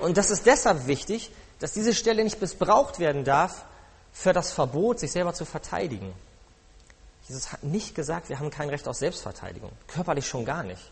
Und 0.00 0.16
das 0.16 0.30
ist 0.30 0.46
deshalb 0.46 0.86
wichtig, 0.86 1.30
dass 1.60 1.72
diese 1.72 1.94
Stelle 1.94 2.24
nicht 2.24 2.40
missbraucht 2.40 2.98
werden 2.98 3.24
darf 3.24 3.64
für 4.12 4.32
das 4.32 4.52
Verbot, 4.52 4.98
sich 4.98 5.12
selber 5.12 5.34
zu 5.34 5.44
verteidigen. 5.44 6.12
Jesus 7.28 7.52
hat 7.52 7.62
nicht 7.62 7.94
gesagt, 7.94 8.28
wir 8.28 8.40
haben 8.40 8.50
kein 8.50 8.70
Recht 8.70 8.88
auf 8.88 8.96
Selbstverteidigung, 8.96 9.70
körperlich 9.86 10.26
schon 10.26 10.44
gar 10.44 10.62
nicht. 10.62 10.90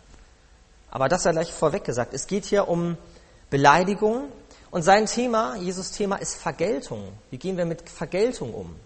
Aber 0.91 1.09
das 1.09 1.25
sei 1.25 1.33
gleich 1.33 1.53
vorweg 1.53 1.85
gesagt. 1.85 2.15
Es 2.15 2.27
geht 2.27 2.45
hier 2.45 2.69
um 2.69 2.97
Beleidigung, 3.51 4.29
und 4.71 4.83
sein 4.83 5.07
Thema, 5.07 5.57
Jesus 5.57 5.93
Thema, 5.93 6.17
ist 6.17 6.35
Vergeltung. 6.35 7.13
Wie 7.31 7.39
gehen 7.39 7.57
wir 7.57 7.65
mit 7.65 7.89
Vergeltung 7.89 8.53
um? 8.53 8.77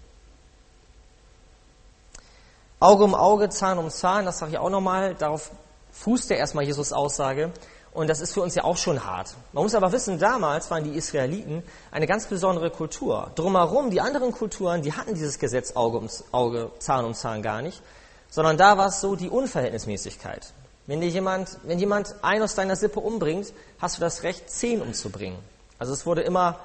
Auge 2.78 3.04
um 3.04 3.14
Auge, 3.14 3.48
Zahn 3.48 3.78
um 3.78 3.90
Zahn, 3.90 4.24
das 4.24 4.38
sage 4.38 4.52
ich 4.52 4.58
auch 4.58 4.70
nochmal, 4.70 5.14
darauf 5.14 5.50
fußt 5.92 6.30
ja 6.30 6.36
erstmal 6.36 6.64
Jesus 6.64 6.92
Aussage. 6.92 7.52
Und 7.92 8.08
das 8.08 8.20
ist 8.20 8.32
für 8.32 8.40
uns 8.40 8.54
ja 8.54 8.64
auch 8.64 8.78
schon 8.78 9.04
hart. 9.04 9.34
Man 9.52 9.64
muss 9.64 9.74
aber 9.74 9.92
wissen, 9.92 10.18
damals 10.18 10.70
waren 10.70 10.82
die 10.82 10.96
Israeliten 10.96 11.62
eine 11.90 12.06
ganz 12.06 12.26
besondere 12.26 12.70
Kultur. 12.70 13.30
Drumherum, 13.34 13.90
die 13.90 14.00
anderen 14.00 14.32
Kulturen, 14.32 14.80
die 14.80 14.94
hatten 14.94 15.14
dieses 15.14 15.38
Gesetz 15.38 15.76
Auge 15.76 15.98
um 15.98 16.08
Auge, 16.32 16.70
Zahn 16.78 17.04
um 17.04 17.12
Zahn 17.14 17.42
gar 17.42 17.60
nicht, 17.60 17.82
sondern 18.30 18.56
da 18.56 18.78
war 18.78 18.86
es 18.86 19.02
so 19.02 19.14
die 19.14 19.28
Unverhältnismäßigkeit. 19.28 20.54
Wenn 20.86 21.02
dir 21.02 21.08
jemand, 21.08 21.58
wenn 21.64 21.78
jemand 21.78 22.14
einen 22.22 22.42
aus 22.42 22.54
deiner 22.54 22.76
Sippe 22.76 22.98
umbringt, 22.98 23.52
hast 23.78 23.98
du 23.98 24.00
das 24.00 24.22
Recht, 24.22 24.50
zehn 24.50 24.80
umzubringen. 24.80 25.38
Also 25.78 25.92
es 25.92 26.06
wurde 26.06 26.22
immer 26.22 26.60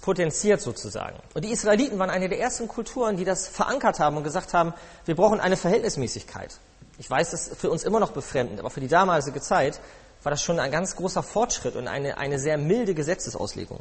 potenziert 0.00 0.60
sozusagen. 0.60 1.16
Und 1.34 1.44
die 1.44 1.50
Israeliten 1.50 1.98
waren 1.98 2.10
eine 2.10 2.28
der 2.28 2.40
ersten 2.40 2.68
Kulturen, 2.68 3.16
die 3.16 3.24
das 3.24 3.48
verankert 3.48 4.00
haben 4.00 4.16
und 4.16 4.24
gesagt 4.24 4.54
haben, 4.54 4.72
wir 5.04 5.16
brauchen 5.16 5.40
eine 5.40 5.56
Verhältnismäßigkeit. 5.56 6.58
Ich 6.98 7.10
weiß, 7.10 7.30
das 7.30 7.48
ist 7.48 7.60
für 7.60 7.70
uns 7.70 7.84
immer 7.84 8.00
noch 8.00 8.12
befremdend, 8.12 8.60
aber 8.60 8.70
für 8.70 8.80
die 8.80 8.88
damalige 8.88 9.40
Zeit 9.40 9.80
war 10.22 10.30
das 10.30 10.42
schon 10.42 10.58
ein 10.58 10.70
ganz 10.70 10.96
großer 10.96 11.22
Fortschritt 11.22 11.76
und 11.76 11.88
eine, 11.88 12.18
eine 12.18 12.38
sehr 12.38 12.58
milde 12.58 12.94
Gesetzesauslegung. 12.94 13.80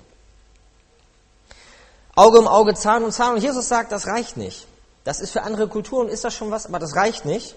Auge 2.16 2.40
um 2.40 2.48
Auge, 2.48 2.74
Zahn 2.74 3.04
um 3.04 3.12
Zahn. 3.12 3.36
Und 3.36 3.42
Jesus 3.42 3.68
sagt, 3.68 3.92
das 3.92 4.08
reicht 4.08 4.38
nicht. 4.38 4.68
Das 5.04 5.20
ist 5.20 5.32
für 5.32 5.44
andere 5.44 5.68
Kulturen, 5.68 6.10
ist 6.10 6.24
das 6.24 6.34
schon 6.34 6.52
was, 6.52 6.66
aber 6.66 6.80
das 6.80 6.96
reicht 6.96 7.26
nicht. 7.26 7.56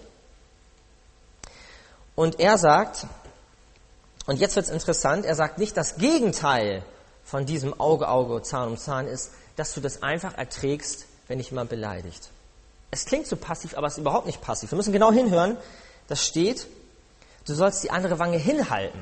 Und 2.14 2.38
er 2.38 2.58
sagt, 2.58 3.06
Und 4.26 4.38
jetzt 4.38 4.56
wird 4.56 4.66
es 4.66 4.72
interessant, 4.72 5.24
er 5.24 5.34
sagt 5.34 5.58
nicht, 5.58 5.76
das 5.76 5.96
Gegenteil 5.96 6.84
von 7.24 7.46
diesem 7.46 7.78
Auge, 7.78 8.08
Auge, 8.08 8.42
Zahn 8.42 8.68
um 8.68 8.76
Zahn 8.76 9.06
ist, 9.06 9.30
dass 9.56 9.74
du 9.74 9.80
das 9.80 10.02
einfach 10.02 10.36
erträgst, 10.36 11.06
wenn 11.28 11.38
dich 11.38 11.50
jemand 11.50 11.70
beleidigt. 11.70 12.30
Es 12.90 13.04
klingt 13.04 13.26
so 13.26 13.36
passiv, 13.36 13.76
aber 13.76 13.86
es 13.86 13.94
ist 13.94 14.00
überhaupt 14.00 14.26
nicht 14.26 14.40
passiv. 14.40 14.72
Wir 14.72 14.76
müssen 14.76 14.92
genau 14.92 15.12
hinhören. 15.12 15.56
Das 16.08 16.26
steht, 16.26 16.66
du 17.46 17.54
sollst 17.54 17.84
die 17.84 17.90
andere 17.90 18.18
Wange 18.18 18.36
hinhalten. 18.36 19.00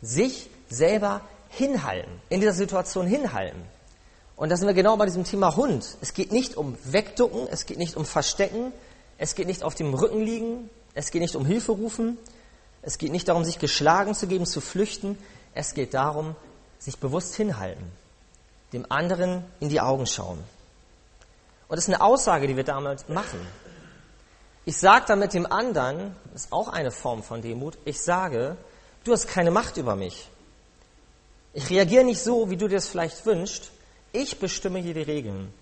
Sich 0.00 0.50
selber 0.68 1.20
hinhalten. 1.50 2.20
In 2.28 2.40
dieser 2.40 2.52
Situation 2.52 3.06
hinhalten. 3.06 3.62
Und 4.34 4.48
da 4.48 4.56
sind 4.56 4.66
wir 4.66 4.74
genau 4.74 4.96
bei 4.96 5.04
diesem 5.04 5.24
Thema 5.24 5.54
Hund. 5.54 5.96
Es 6.00 6.14
geht 6.14 6.32
nicht 6.32 6.56
um 6.56 6.76
Wegducken, 6.84 7.46
es 7.48 7.66
geht 7.66 7.78
nicht 7.78 7.96
um 7.96 8.04
Verstecken, 8.04 8.72
es 9.18 9.36
geht 9.36 9.46
nicht 9.46 9.62
auf 9.62 9.76
dem 9.76 9.94
Rücken 9.94 10.20
liegen, 10.20 10.68
es 10.94 11.12
geht 11.12 11.22
nicht 11.22 11.36
um 11.36 11.46
Hilfe 11.46 11.72
rufen, 11.72 12.18
es 12.82 12.98
geht 12.98 13.12
nicht 13.12 13.28
darum, 13.28 13.44
sich 13.44 13.58
geschlagen 13.58 14.14
zu 14.14 14.26
geben, 14.26 14.44
zu 14.44 14.60
flüchten. 14.60 15.16
Es 15.54 15.74
geht 15.74 15.94
darum, 15.94 16.34
sich 16.78 16.98
bewusst 16.98 17.34
hinhalten, 17.36 17.90
dem 18.72 18.90
anderen 18.90 19.44
in 19.60 19.68
die 19.68 19.80
Augen 19.80 20.06
schauen. 20.06 20.38
Und 21.68 21.76
das 21.76 21.86
ist 21.86 21.94
eine 21.94 22.02
Aussage, 22.02 22.48
die 22.48 22.56
wir 22.56 22.64
damals 22.64 23.08
machen. 23.08 23.40
Ich 24.64 24.76
sage 24.76 25.04
damit 25.08 25.32
dem 25.32 25.50
anderen, 25.50 26.14
das 26.32 26.44
ist 26.44 26.52
auch 26.52 26.68
eine 26.68 26.90
Form 26.90 27.22
von 27.22 27.40
Demut, 27.40 27.78
ich 27.84 28.00
sage, 28.00 28.56
du 29.04 29.12
hast 29.12 29.28
keine 29.28 29.50
Macht 29.50 29.76
über 29.76 29.96
mich. 29.96 30.28
Ich 31.54 31.70
reagiere 31.70 32.04
nicht 32.04 32.22
so, 32.22 32.50
wie 32.50 32.56
du 32.56 32.68
dir 32.68 32.78
es 32.78 32.88
vielleicht 32.88 33.24
wünschst. 33.26 33.70
Ich 34.12 34.38
bestimme 34.38 34.78
hier 34.78 34.94
die 34.94 35.02
Regeln. 35.02 35.52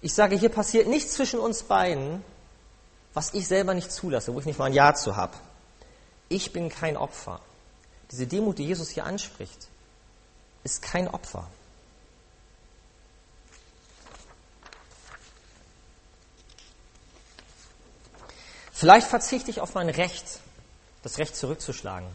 Ich 0.00 0.14
sage, 0.14 0.36
hier 0.36 0.48
passiert 0.48 0.88
nichts 0.88 1.14
zwischen 1.14 1.38
uns 1.38 1.62
beiden, 1.62 2.24
was 3.14 3.34
ich 3.34 3.46
selber 3.46 3.74
nicht 3.74 3.92
zulasse, 3.92 4.34
wo 4.34 4.40
ich 4.40 4.46
nicht 4.46 4.58
mal 4.58 4.66
ein 4.66 4.72
Ja 4.72 4.94
zu 4.94 5.16
habe. 5.16 5.34
Ich 6.32 6.54
bin 6.54 6.70
kein 6.70 6.96
Opfer. 6.96 7.40
Diese 8.10 8.26
Demut, 8.26 8.58
die 8.58 8.64
Jesus 8.64 8.88
hier 8.88 9.04
anspricht, 9.04 9.68
ist 10.64 10.80
kein 10.80 11.06
Opfer. 11.06 11.46
Vielleicht 18.72 19.06
verzichte 19.06 19.50
ich 19.50 19.60
auf 19.60 19.74
mein 19.74 19.90
Recht, 19.90 20.24
das 21.02 21.18
Recht 21.18 21.36
zurückzuschlagen. 21.36 22.08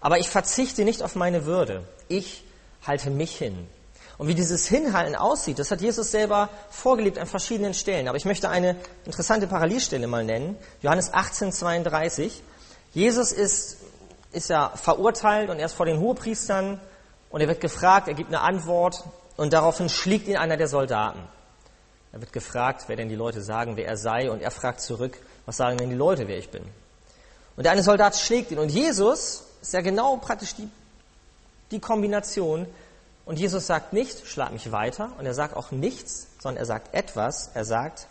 Aber 0.00 0.18
ich 0.18 0.28
verzichte 0.30 0.84
nicht 0.84 1.02
auf 1.02 1.16
meine 1.16 1.44
Würde. 1.44 1.82
Ich 2.06 2.44
halte 2.86 3.10
mich 3.10 3.36
hin. 3.36 3.68
Und 4.16 4.28
wie 4.28 4.36
dieses 4.36 4.68
Hinhalten 4.68 5.16
aussieht, 5.16 5.58
das 5.58 5.72
hat 5.72 5.80
Jesus 5.80 6.12
selber 6.12 6.50
vorgelebt 6.70 7.18
an 7.18 7.26
verschiedenen 7.26 7.74
Stellen. 7.74 8.06
Aber 8.06 8.16
ich 8.16 8.26
möchte 8.26 8.48
eine 8.48 8.76
interessante 9.04 9.48
Parallelstelle 9.48 10.06
mal 10.06 10.24
nennen. 10.24 10.56
Johannes 10.82 11.12
18, 11.12 11.50
32. 11.50 12.44
Jesus 12.92 13.32
ist, 13.32 13.78
ist 14.32 14.50
ja 14.50 14.70
verurteilt 14.76 15.50
und 15.50 15.58
er 15.58 15.66
ist 15.66 15.74
vor 15.74 15.86
den 15.86 16.00
Hohepriestern 16.00 16.80
und 17.30 17.40
er 17.40 17.48
wird 17.48 17.60
gefragt, 17.60 18.08
er 18.08 18.14
gibt 18.14 18.28
eine 18.28 18.40
Antwort 18.40 19.04
und 19.36 19.52
daraufhin 19.52 19.88
schlägt 19.88 20.28
ihn 20.28 20.36
einer 20.36 20.56
der 20.56 20.68
Soldaten. 20.68 21.20
Er 22.12 22.20
wird 22.20 22.32
gefragt, 22.32 22.84
wer 22.88 22.96
denn 22.96 23.08
die 23.08 23.14
Leute 23.14 23.40
sagen, 23.40 23.76
wer 23.76 23.86
er 23.86 23.96
sei 23.96 24.30
und 24.30 24.42
er 24.42 24.50
fragt 24.50 24.80
zurück, 24.80 25.16
was 25.46 25.56
sagen 25.56 25.78
denn 25.78 25.90
die 25.90 25.96
Leute, 25.96 26.26
wer 26.26 26.38
ich 26.38 26.50
bin? 26.50 26.64
Und 27.56 27.64
der 27.64 27.72
eine 27.72 27.82
Soldat 27.82 28.16
schlägt 28.16 28.50
ihn. 28.50 28.58
Und 28.58 28.70
Jesus 28.70 29.44
ist 29.60 29.72
ja 29.72 29.80
genau 29.80 30.16
praktisch 30.16 30.54
die, 30.54 30.68
die 31.70 31.80
Kombination. 31.80 32.66
Und 33.26 33.38
Jesus 33.38 33.66
sagt 33.66 33.92
nicht, 33.92 34.26
schlag 34.26 34.52
mich 34.52 34.72
weiter. 34.72 35.12
Und 35.18 35.26
er 35.26 35.34
sagt 35.34 35.56
auch 35.56 35.70
nichts, 35.70 36.28
sondern 36.40 36.62
er 36.62 36.66
sagt 36.66 36.94
etwas. 36.94 37.50
Er 37.54 37.64
sagt, 37.64 38.08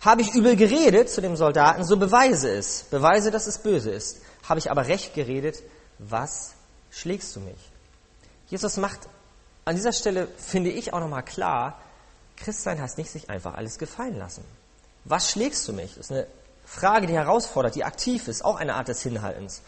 habe 0.00 0.22
ich 0.22 0.34
übel 0.34 0.56
geredet 0.56 1.10
zu 1.10 1.20
dem 1.20 1.36
Soldaten, 1.36 1.84
so 1.84 1.96
beweise 1.96 2.50
es. 2.50 2.84
Beweise, 2.84 3.30
dass 3.30 3.46
es 3.46 3.58
böse 3.58 3.90
ist. 3.90 4.20
Habe 4.48 4.58
ich 4.58 4.70
aber 4.70 4.86
recht 4.86 5.14
geredet, 5.14 5.62
was 5.98 6.54
schlägst 6.90 7.34
du 7.34 7.40
mich? 7.40 7.58
Jesus 8.48 8.76
macht 8.76 9.00
an 9.64 9.74
dieser 9.74 9.92
Stelle, 9.92 10.28
finde 10.38 10.70
ich, 10.70 10.92
auch 10.92 11.00
nochmal 11.00 11.24
klar, 11.24 11.80
Christsein 12.36 12.80
heißt 12.80 12.98
nicht 12.98 13.10
sich 13.10 13.30
einfach 13.30 13.54
alles 13.54 13.78
gefallen 13.78 14.16
lassen. 14.16 14.44
Was 15.04 15.30
schlägst 15.30 15.66
du 15.66 15.72
mich? 15.72 15.94
Das 15.96 16.06
ist 16.06 16.12
eine 16.12 16.26
Frage, 16.64 17.06
die 17.06 17.14
herausfordert, 17.14 17.74
die 17.74 17.84
aktiv 17.84 18.28
ist, 18.28 18.44
auch 18.44 18.56
eine 18.56 18.74
Art 18.74 18.88
des 18.88 19.02
Hinhaltens. 19.02 19.62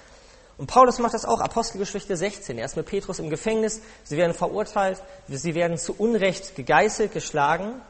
Und 0.59 0.67
Paulus 0.67 0.99
macht 0.99 1.15
das 1.15 1.25
auch, 1.25 1.41
Apostelgeschichte 1.41 2.17
16. 2.17 2.59
Er 2.59 2.65
ist 2.65 2.77
mit 2.77 2.87
Petrus 2.87 3.21
im 3.21 3.31
Gefängnis, 3.31 3.81
sie 4.05 4.17
werden 4.17 4.35
verurteilt, 4.35 5.01
sie 5.29 5.55
werden 5.55 5.79
zu 5.79 5.95
Unrecht 5.97 6.57
gegeißelt, 6.57 7.13
geschlagen. 7.13 7.81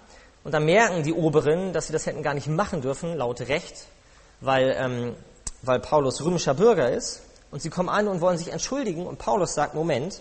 Und 0.45 0.53
dann 0.53 0.65
merken 0.65 1.03
die 1.03 1.13
Oberen, 1.13 1.73
dass 1.73 1.89
sie 1.89 1.93
das 1.93 2.07
hätten 2.07 2.23
gar 2.23 2.35
nicht 2.35 2.47
machen 2.47 2.81
dürfen, 2.81 3.17
laut 3.17 3.41
Recht, 3.41 3.87
weil, 4.41 4.75
ähm, 4.79 5.15
weil 5.63 5.81
Paulus 5.81 6.25
römischer 6.25 6.55
Bürger 6.55 6.91
ist. 6.91 7.23
Und 7.51 7.63
sie 7.63 7.71
kommen 7.71 7.89
an 7.89 8.09
und 8.09 8.21
wollen 8.21 8.39
sich 8.39 8.53
entschuldigen. 8.53 9.07
Und 9.07 9.19
Paulus 9.19 9.55
sagt, 9.55 9.75
Moment, 9.75 10.21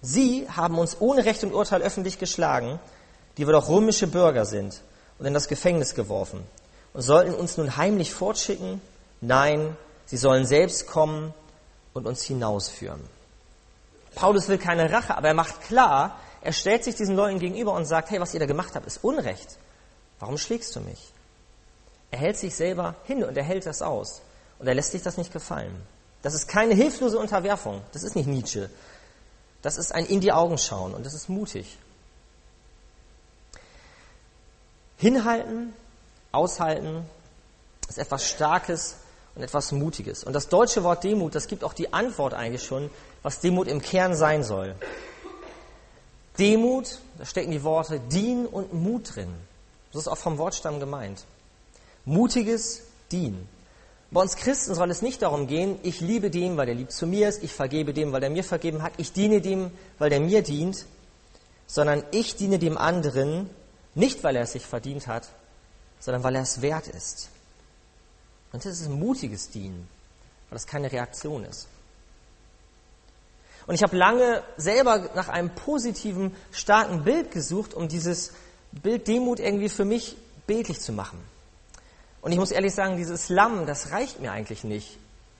Sie 0.00 0.46
haben 0.48 0.78
uns 0.78 1.00
ohne 1.00 1.24
Recht 1.24 1.42
und 1.42 1.52
Urteil 1.52 1.82
öffentlich 1.82 2.18
geschlagen, 2.18 2.78
die 3.36 3.46
wir 3.46 3.52
doch 3.52 3.68
römische 3.68 4.06
Bürger 4.06 4.44
sind 4.44 4.80
und 5.18 5.26
in 5.26 5.34
das 5.34 5.48
Gefängnis 5.48 5.94
geworfen 5.94 6.44
und 6.92 7.02
sollten 7.02 7.34
uns 7.34 7.56
nun 7.56 7.76
heimlich 7.76 8.14
fortschicken? 8.14 8.80
Nein, 9.20 9.76
sie 10.06 10.16
sollen 10.16 10.46
selbst 10.46 10.86
kommen 10.86 11.34
und 11.94 12.06
uns 12.06 12.22
hinausführen. 12.22 13.00
Paulus 14.14 14.48
will 14.48 14.58
keine 14.58 14.90
Rache, 14.92 15.16
aber 15.16 15.28
er 15.28 15.34
macht 15.34 15.62
klar, 15.62 16.18
er 16.40 16.52
stellt 16.52 16.84
sich 16.84 16.94
diesen 16.94 17.16
Leuten 17.16 17.38
gegenüber 17.38 17.72
und 17.72 17.84
sagt, 17.84 18.10
hey, 18.10 18.20
was 18.20 18.34
ihr 18.34 18.40
da 18.40 18.46
gemacht 18.46 18.74
habt, 18.74 18.86
ist 18.86 19.02
Unrecht. 19.02 19.58
Warum 20.20 20.38
schlägst 20.38 20.74
du 20.76 20.80
mich? 20.80 21.12
Er 22.10 22.18
hält 22.18 22.38
sich 22.38 22.54
selber 22.54 22.94
hin 23.04 23.24
und 23.24 23.36
er 23.36 23.44
hält 23.44 23.66
das 23.66 23.82
aus. 23.82 24.22
Und 24.58 24.66
er 24.66 24.74
lässt 24.74 24.92
sich 24.92 25.02
das 25.02 25.16
nicht 25.16 25.32
gefallen. 25.32 25.74
Das 26.22 26.34
ist 26.34 26.48
keine 26.48 26.74
hilflose 26.74 27.18
Unterwerfung. 27.18 27.82
Das 27.92 28.02
ist 28.02 28.16
nicht 28.16 28.26
Nietzsche. 28.26 28.70
Das 29.62 29.76
ist 29.76 29.92
ein 29.92 30.06
in 30.06 30.20
die 30.20 30.32
Augen 30.32 30.58
schauen 30.58 30.94
und 30.94 31.04
das 31.04 31.14
ist 31.14 31.28
mutig. 31.28 31.78
Hinhalten, 34.96 35.72
aushalten 36.32 37.04
ist 37.88 37.98
etwas 37.98 38.28
Starkes 38.28 38.96
und 39.34 39.42
etwas 39.42 39.72
Mutiges. 39.72 40.24
Und 40.24 40.32
das 40.32 40.48
deutsche 40.48 40.82
Wort 40.84 41.04
Demut, 41.04 41.34
das 41.34 41.46
gibt 41.46 41.64
auch 41.64 41.72
die 41.72 41.92
Antwort 41.92 42.34
eigentlich 42.34 42.64
schon, 42.64 42.90
was 43.22 43.40
Demut 43.40 43.68
im 43.68 43.80
Kern 43.80 44.14
sein 44.14 44.42
soll. 44.42 44.74
Demut, 46.38 46.98
da 47.18 47.24
stecken 47.24 47.50
die 47.50 47.64
Worte 47.64 48.00
Dien 48.00 48.46
und 48.46 48.72
Mut 48.72 49.16
drin. 49.16 49.32
Das 49.92 50.02
ist 50.02 50.08
auch 50.08 50.18
vom 50.18 50.38
Wortstamm 50.38 50.80
gemeint. 50.80 51.24
Mutiges 52.04 52.82
Dien. 53.10 53.48
Bei 54.10 54.22
uns 54.22 54.36
Christen 54.36 54.74
soll 54.74 54.90
es 54.90 55.02
nicht 55.02 55.20
darum 55.20 55.46
gehen, 55.46 55.78
ich 55.82 56.00
liebe 56.00 56.30
dem, 56.30 56.56
weil 56.56 56.68
er 56.68 56.74
lieb 56.74 56.90
zu 56.90 57.06
mir 57.06 57.28
ist, 57.28 57.42
ich 57.42 57.52
vergebe 57.52 57.92
dem, 57.92 58.12
weil 58.12 58.22
er 58.22 58.30
mir 58.30 58.44
vergeben 58.44 58.82
hat, 58.82 58.92
ich 58.96 59.12
diene 59.12 59.42
dem, 59.42 59.70
weil 59.98 60.12
er 60.12 60.20
mir 60.20 60.42
dient, 60.42 60.86
sondern 61.66 62.02
ich 62.10 62.36
diene 62.36 62.58
dem 62.58 62.78
anderen, 62.78 63.50
nicht 63.94 64.24
weil 64.24 64.36
er 64.36 64.42
es 64.42 64.52
sich 64.52 64.64
verdient 64.64 65.06
hat, 65.08 65.28
sondern 66.00 66.22
weil 66.22 66.36
er 66.36 66.42
es 66.42 66.62
wert 66.62 66.88
ist. 66.88 67.28
Und 68.52 68.64
das 68.64 68.80
ist 68.80 68.86
ein 68.86 68.98
mutiges 68.98 69.50
Dienen, 69.50 69.86
weil 70.48 70.56
das 70.56 70.66
keine 70.66 70.90
Reaktion 70.90 71.44
ist. 71.44 71.68
Und 73.68 73.74
ich 73.74 73.82
habe 73.82 73.98
lange 73.98 74.42
selber 74.56 75.10
nach 75.14 75.28
einem 75.28 75.50
positiven, 75.50 76.34
starken 76.52 77.04
Bild 77.04 77.30
gesucht, 77.30 77.74
um 77.74 77.86
dieses 77.86 78.32
Bild 78.72 79.06
Demut 79.06 79.40
irgendwie 79.40 79.68
für 79.68 79.84
mich 79.84 80.16
bildlich 80.46 80.80
zu 80.80 80.90
machen. 80.90 81.20
Und 82.22 82.32
ich 82.32 82.38
muss 82.38 82.50
ehrlich 82.50 82.74
sagen, 82.74 82.96
dieses 82.96 83.28
Lamm, 83.28 83.66
das 83.66 83.92
reicht 83.92 84.20
mir 84.20 84.32
eigentlich 84.32 84.64
nicht, 84.64 84.98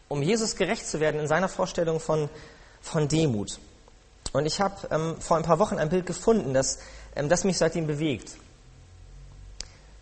um 0.08 0.22
Jesus 0.22 0.56
gerecht 0.56 0.86
zu 0.86 1.00
werden 1.00 1.18
in 1.18 1.26
seiner 1.26 1.48
Vorstellung 1.48 2.00
von, 2.00 2.28
von 2.82 3.08
Demut. 3.08 3.58
Und 4.34 4.44
ich 4.44 4.60
habe 4.60 4.74
ähm, 4.90 5.16
vor 5.20 5.38
ein 5.38 5.42
paar 5.42 5.58
Wochen 5.58 5.78
ein 5.78 5.88
Bild 5.88 6.04
gefunden, 6.04 6.52
das, 6.52 6.80
ähm, 7.16 7.30
das 7.30 7.44
mich 7.44 7.56
seitdem 7.56 7.86
bewegt. 7.86 8.32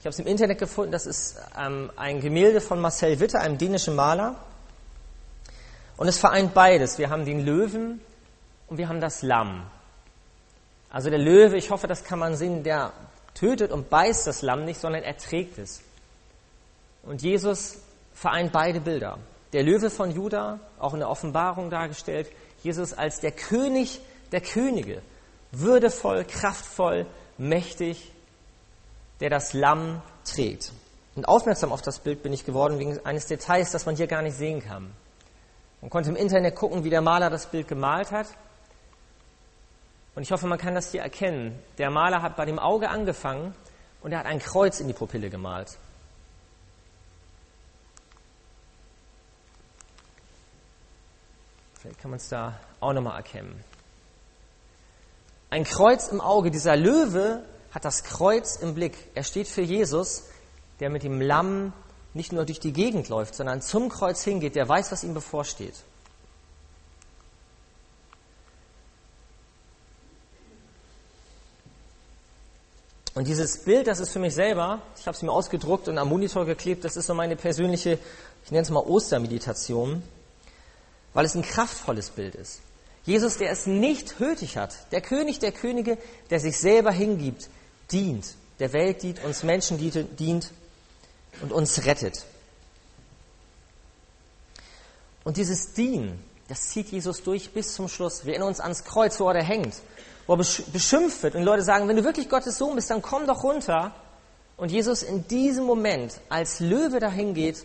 Ich 0.01 0.05
habe 0.05 0.11
es 0.11 0.19
im 0.19 0.27
Internet 0.27 0.59
gefunden, 0.59 0.91
das 0.91 1.07
ist 1.07 1.37
ähm, 1.57 1.93
ein 1.95 2.21
Gemälde 2.21 2.61
von 2.61 2.81
Marcel 2.81 3.21
Witte, 3.21 3.39
einem 3.39 3.57
dänischen 3.57 3.95
Maler. 3.95 4.35
Und 5.97 6.09
es 6.09 6.19
vereint 6.19 6.55
beides. 6.55 6.99
Wir 6.99 7.09
haben 7.09 7.25
den 7.25 7.47
Löwen 7.47 8.01
und 8.69 8.79
wir 8.79 8.89
haben 8.89 9.01
das 9.01 9.23
Lamm. 9.23 9.67
Also 10.91 11.11
der 11.11 11.19
Löwe, 11.19 11.57
ich 11.57 11.71
hoffe, 11.71 11.87
das 11.87 12.05
kann 12.05 12.19
man 12.19 12.37
sehen, 12.37 12.63
der 12.63 12.93
tötet 13.35 13.71
und 13.71 13.91
beißt 13.91 14.27
das 14.27 14.43
Lamm 14.43 14.65
nicht, 14.65 14.81
sondern 14.81 15.03
er 15.03 15.17
trägt 15.17 15.59
es. 15.59 15.83
Und 17.03 17.23
Jesus 17.23 17.79
vereint 18.15 18.53
beide 18.53 18.81
Bilder. 18.81 19.19
Der 19.53 19.63
Löwe 19.63 19.91
von 19.91 20.11
Juda, 20.11 20.59
auch 20.79 20.95
in 20.95 21.01
der 21.01 21.11
Offenbarung 21.11 21.71
dargestellt, 21.71 22.31
Jesus 22.63 22.93
als 22.93 23.21
der 23.21 23.33
König 23.33 24.01
der 24.33 24.41
Könige, 24.41 25.03
würdevoll, 25.53 26.25
kraftvoll, 26.25 27.07
mächtig, 27.39 28.11
der 29.21 29.31
das 29.31 29.53
Lamm 29.53 30.03
trägt. 30.25 30.73
Und 31.15 31.27
aufmerksam 31.27 31.73
auf 31.73 31.83
das 31.83 32.01
Bild 32.01 32.23
bin 32.23 32.33
ich 32.33 32.45
geworden 32.45 32.79
wegen 32.79 33.05
eines 33.07 33.27
Details, 33.27 33.71
das 33.71 33.87
man 33.87 33.97
hier 33.97 34.07
gar 34.07 34.23
nicht 34.23 34.37
sehen 34.37 34.61
kann. 34.61 34.93
Man 35.81 35.91
konnte 35.91 36.11
im 36.11 36.17
Internet 36.17 36.57
gucken, 36.57 36.85
wie 36.85 36.91
der 36.91 37.01
Maler 37.01 37.31
das 37.31 37.47
Bild 37.47 37.69
gemalt 37.69 38.11
hat. 38.11 38.27
Und 40.17 40.23
ich 40.23 40.33
hoffe, 40.33 40.47
man 40.47 40.59
kann 40.59 40.75
das 40.75 40.91
hier 40.91 41.03
erkennen. 41.03 41.63
Der 41.77 41.91
Maler 41.91 42.23
hat 42.23 42.37
bei 42.37 42.47
dem 42.47 42.59
Auge 42.59 42.89
angefangen 42.89 43.55
und 44.01 44.13
er 44.13 44.19
hat 44.19 44.27
ein 44.27 44.39
Kreuz 44.39 44.81
in 44.81 44.89
die 44.89 44.95
Pupille 44.95 45.29
gemalt. 45.29 45.77
Vielleicht 51.75 52.01
kann 52.01 52.11
man 52.11 52.17
es 52.17 52.31
da 52.31 52.59
auch 52.81 52.95
nochmal 52.95 53.19
erkennen. 53.19 53.63
Ein 55.51 55.65
Kreuz 55.65 56.09
im 56.09 56.23
Auge. 56.23 56.51
Dieser 56.51 56.77
Löwe 56.77 57.45
hat 57.71 57.85
das 57.85 58.03
Kreuz 58.03 58.57
im 58.57 58.75
Blick. 58.75 58.97
Er 59.15 59.23
steht 59.23 59.49
für 59.49 59.61
Jesus, 59.61 60.31
der 60.81 60.89
mit 60.89 61.03
dem 61.03 61.21
Lamm 61.21 61.75
nicht 62.15 62.33
nur 62.33 62.47
durch 62.47 62.59
die 62.59 62.73
Gegend 62.73 63.11
läuft, 63.11 63.35
sondern 63.35 63.61
zum 63.61 63.91
Kreuz 63.91 64.25
hingeht, 64.25 64.57
der 64.57 64.67
weiß, 64.67 64.93
was 64.93 65.05
ihm 65.05 65.13
bevorsteht. 65.13 65.85
Und 73.17 73.27
dieses 73.27 73.65
Bild, 73.65 73.87
das 73.87 73.99
ist 73.99 74.11
für 74.11 74.19
mich 74.19 74.35
selber, 74.35 74.83
ich 74.99 75.07
habe 75.07 75.17
es 75.17 75.23
mir 75.23 75.33
ausgedruckt 75.33 75.89
und 75.89 75.97
am 75.97 76.11
Monitor 76.11 76.45
geklebt, 76.45 76.85
das 76.85 76.99
ist 76.99 77.07
so 77.07 77.15
meine 77.15 77.35
persönliche, 77.35 77.99
ich 78.45 78.51
nenne 78.51 78.61
es 78.61 78.69
mal 78.69 78.81
Ostermeditation, 78.81 80.03
weil 81.15 81.25
es 81.25 81.35
ein 81.35 81.41
kraftvolles 81.41 82.11
Bild 82.11 82.35
ist. 82.35 82.61
Jesus, 83.07 83.39
der 83.39 83.53
es 83.53 83.65
nicht 83.65 84.21
nötig 84.21 84.59
hat, 84.59 84.93
der 84.93 85.01
König 85.01 85.39
der 85.39 85.53
Könige, 85.53 85.97
der 86.29 86.41
sich 86.41 86.59
selber 86.59 86.93
hingibt, 86.93 87.49
dient, 87.91 88.35
der 88.59 88.75
Welt 88.75 89.03
dient, 89.03 89.25
uns 89.25 89.43
Menschen 89.43 89.79
dient 89.79 90.53
und 91.41 91.53
uns 91.53 91.87
rettet. 91.87 92.27
Und 95.25 95.39
dieses 95.39 95.73
Dienen, 95.73 96.23
das 96.49 96.69
zieht 96.69 96.89
Jesus 96.89 97.23
durch 97.23 97.51
bis 97.53 97.73
zum 97.73 97.89
Schluss. 97.89 98.27
Wir 98.27 98.35
erinnern 98.35 98.49
uns 98.49 98.61
ans 98.61 98.85
Kreuz, 98.85 99.19
wo 99.19 99.31
er 99.31 99.43
hängt, 99.43 99.73
wo 100.27 100.35
er 100.35 100.39
beschimpft 100.39 101.23
wird. 101.23 101.35
Und 101.35 101.43
Leute 101.43 101.63
sagen, 101.63 101.89
wenn 101.89 101.97
du 101.97 102.05
wirklich 102.05 102.29
Gottes 102.29 102.59
Sohn 102.59 102.75
bist, 102.75 102.91
dann 102.91 103.03
komm 103.03 103.27
doch 103.27 103.43
runter. 103.43 103.93
Und 104.57 104.73
Jesus 104.73 105.03
in 105.03 105.29
diesem 105.29 105.65
Moment 105.65 106.21
als 106.29 106.61
Löwe 106.61 106.99
dahin 106.99 107.35
geht 107.35 107.65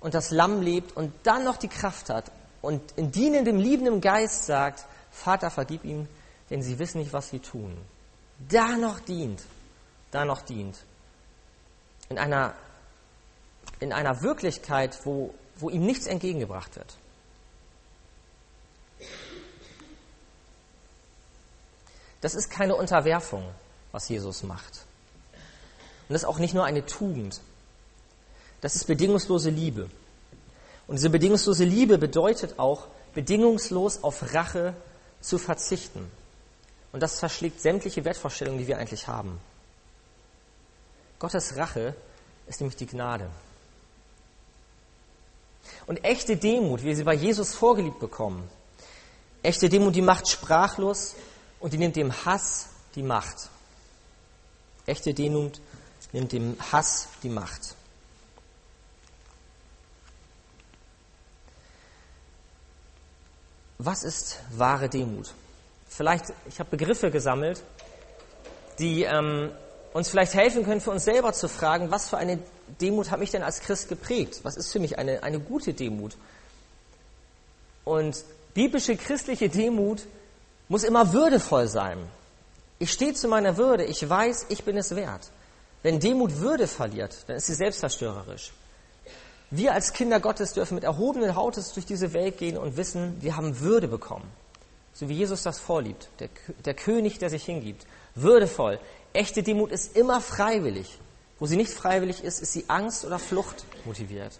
und 0.00 0.14
das 0.14 0.30
Lamm 0.30 0.60
lebt 0.60 0.96
und 0.96 1.12
dann 1.22 1.44
noch 1.44 1.56
die 1.56 1.68
Kraft 1.68 2.10
hat 2.10 2.30
und 2.62 2.82
in 2.96 3.12
dienendem, 3.12 3.58
liebendem 3.58 4.00
Geist 4.00 4.44
sagt, 4.46 4.86
Vater, 5.10 5.50
vergib 5.50 5.84
ihm, 5.84 6.08
denn 6.50 6.62
sie 6.62 6.78
wissen 6.78 6.98
nicht, 6.98 7.12
was 7.12 7.30
sie 7.30 7.38
tun. 7.38 7.76
Da 8.48 8.76
noch 8.76 9.00
dient, 9.00 9.40
da 10.10 10.24
noch 10.24 10.42
dient. 10.42 10.76
In 12.08 12.18
einer, 12.18 12.54
in 13.80 13.92
einer 13.92 14.22
Wirklichkeit, 14.22 14.98
wo, 15.04 15.32
wo 15.56 15.70
ihm 15.70 15.86
nichts 15.86 16.06
entgegengebracht 16.06 16.76
wird. 16.76 16.96
Das 22.20 22.34
ist 22.34 22.50
keine 22.50 22.74
Unterwerfung, 22.74 23.44
was 23.92 24.08
Jesus 24.08 24.42
macht. 24.42 24.84
Und 26.08 26.14
das 26.14 26.22
ist 26.22 26.28
auch 26.28 26.38
nicht 26.38 26.54
nur 26.54 26.64
eine 26.64 26.86
Tugend. 26.86 27.40
Das 28.60 28.74
ist 28.76 28.86
bedingungslose 28.86 29.50
Liebe. 29.50 29.90
Und 30.86 30.96
diese 30.96 31.10
bedingungslose 31.10 31.64
Liebe 31.64 31.98
bedeutet 31.98 32.58
auch, 32.58 32.86
bedingungslos 33.14 34.02
auf 34.02 34.34
Rache 34.34 34.74
zu 35.20 35.38
verzichten. 35.38 36.10
Und 36.92 37.02
das 37.02 37.18
verschlägt 37.18 37.60
sämtliche 37.60 38.04
Wertvorstellungen, 38.04 38.58
die 38.58 38.66
wir 38.66 38.78
eigentlich 38.78 39.08
haben. 39.08 39.40
Gottes 41.18 41.56
Rache 41.56 41.94
ist 42.46 42.60
nämlich 42.60 42.76
die 42.76 42.86
Gnade. 42.86 43.28
Und 45.86 46.04
echte 46.04 46.36
Demut, 46.36 46.82
wie 46.82 46.86
wir 46.86 46.96
sie 46.96 47.04
bei 47.04 47.14
Jesus 47.14 47.54
vorgeliebt 47.54 47.98
bekommen, 47.98 48.48
echte 49.42 49.68
Demut, 49.68 49.94
die 49.94 50.02
macht 50.02 50.28
sprachlos 50.28 51.16
und 51.66 51.72
die 51.72 51.78
nimmt 51.78 51.96
dem 51.96 52.12
Hass 52.24 52.68
die 52.94 53.02
Macht. 53.02 53.50
Echte 54.86 55.12
Demut 55.12 55.60
nimmt 56.12 56.30
dem 56.30 56.56
Hass 56.70 57.08
die 57.24 57.28
Macht. 57.28 57.74
Was 63.78 64.04
ist 64.04 64.38
wahre 64.52 64.88
Demut? 64.88 65.34
Vielleicht, 65.88 66.26
ich 66.48 66.60
habe 66.60 66.70
Begriffe 66.70 67.10
gesammelt, 67.10 67.64
die 68.78 69.02
ähm, 69.02 69.50
uns 69.92 70.08
vielleicht 70.08 70.34
helfen 70.34 70.64
können, 70.64 70.80
für 70.80 70.92
uns 70.92 71.04
selber 71.04 71.32
zu 71.32 71.48
fragen, 71.48 71.90
was 71.90 72.08
für 72.08 72.16
eine 72.16 72.38
Demut 72.80 73.10
hat 73.10 73.18
mich 73.18 73.32
denn 73.32 73.42
als 73.42 73.58
Christ 73.58 73.88
geprägt? 73.88 74.38
Was 74.44 74.56
ist 74.56 74.70
für 74.70 74.78
mich 74.78 75.00
eine, 75.00 75.24
eine 75.24 75.40
gute 75.40 75.74
Demut? 75.74 76.16
Und 77.84 78.24
biblische 78.54 78.96
christliche 78.96 79.48
Demut 79.48 80.06
muss 80.68 80.84
immer 80.84 81.12
würdevoll 81.12 81.68
sein. 81.68 81.98
Ich 82.78 82.92
stehe 82.92 83.14
zu 83.14 83.28
meiner 83.28 83.56
Würde, 83.56 83.84
ich 83.84 84.08
weiß, 84.08 84.46
ich 84.48 84.64
bin 84.64 84.76
es 84.76 84.94
wert. 84.94 85.30
Wenn 85.82 86.00
Demut 86.00 86.40
Würde 86.40 86.66
verliert, 86.66 87.16
dann 87.26 87.36
ist 87.36 87.46
sie 87.46 87.54
selbstzerstörerisch. 87.54 88.52
Wir 89.50 89.72
als 89.72 89.92
Kinder 89.92 90.18
Gottes 90.18 90.52
dürfen 90.52 90.74
mit 90.74 90.84
erhobenen 90.84 91.36
Hautes 91.36 91.72
durch 91.72 91.86
diese 91.86 92.12
Welt 92.12 92.38
gehen 92.38 92.58
und 92.58 92.76
wissen, 92.76 93.16
wir 93.20 93.36
haben 93.36 93.60
Würde 93.60 93.86
bekommen. 93.86 94.28
So 94.92 95.08
wie 95.08 95.14
Jesus 95.14 95.42
das 95.42 95.60
vorliebt, 95.60 96.08
der, 96.18 96.28
der 96.64 96.74
König, 96.74 97.18
der 97.18 97.30
sich 97.30 97.44
hingibt. 97.44 97.86
Würdevoll. 98.14 98.80
Echte 99.12 99.42
Demut 99.42 99.70
ist 99.70 99.96
immer 99.96 100.20
freiwillig. 100.20 100.98
Wo 101.38 101.46
sie 101.46 101.56
nicht 101.56 101.70
freiwillig 101.70 102.24
ist, 102.24 102.40
ist 102.40 102.52
sie 102.52 102.64
Angst 102.68 103.04
oder 103.04 103.18
Flucht 103.18 103.64
motiviert. 103.84 104.32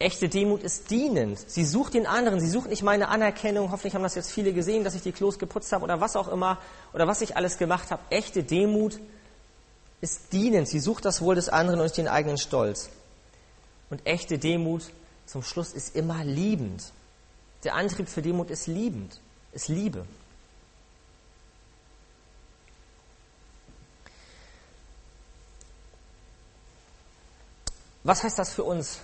Echte 0.00 0.28
Demut 0.28 0.62
ist 0.62 0.90
dienend. 0.90 1.38
Sie 1.50 1.64
sucht 1.64 1.94
den 1.94 2.06
anderen. 2.06 2.38
Sie 2.38 2.48
sucht 2.48 2.68
nicht 2.68 2.84
meine 2.84 3.08
Anerkennung. 3.08 3.72
Hoffentlich 3.72 3.94
haben 3.94 4.04
das 4.04 4.14
jetzt 4.14 4.30
viele 4.30 4.52
gesehen, 4.52 4.84
dass 4.84 4.94
ich 4.94 5.02
die 5.02 5.10
Klos 5.10 5.40
geputzt 5.40 5.72
habe 5.72 5.82
oder 5.82 6.00
was 6.00 6.14
auch 6.14 6.28
immer 6.28 6.58
oder 6.92 7.08
was 7.08 7.20
ich 7.20 7.36
alles 7.36 7.58
gemacht 7.58 7.90
habe. 7.90 8.02
Echte 8.10 8.44
Demut 8.44 9.00
ist 10.00 10.32
dienend. 10.32 10.68
Sie 10.68 10.78
sucht 10.78 11.04
das 11.04 11.20
Wohl 11.20 11.34
des 11.34 11.48
anderen 11.48 11.80
und 11.80 11.86
nicht 11.86 11.96
den 11.96 12.06
eigenen 12.06 12.38
Stolz. 12.38 12.90
Und 13.90 14.06
echte 14.06 14.38
Demut 14.38 14.84
zum 15.26 15.42
Schluss 15.42 15.72
ist 15.72 15.96
immer 15.96 16.24
liebend. 16.24 16.92
Der 17.64 17.74
Antrieb 17.74 18.08
für 18.08 18.22
Demut 18.22 18.50
ist 18.50 18.68
liebend, 18.68 19.20
ist 19.52 19.66
Liebe. 19.66 20.06
Was 28.04 28.22
heißt 28.22 28.38
das 28.38 28.54
für 28.54 28.62
uns 28.62 29.00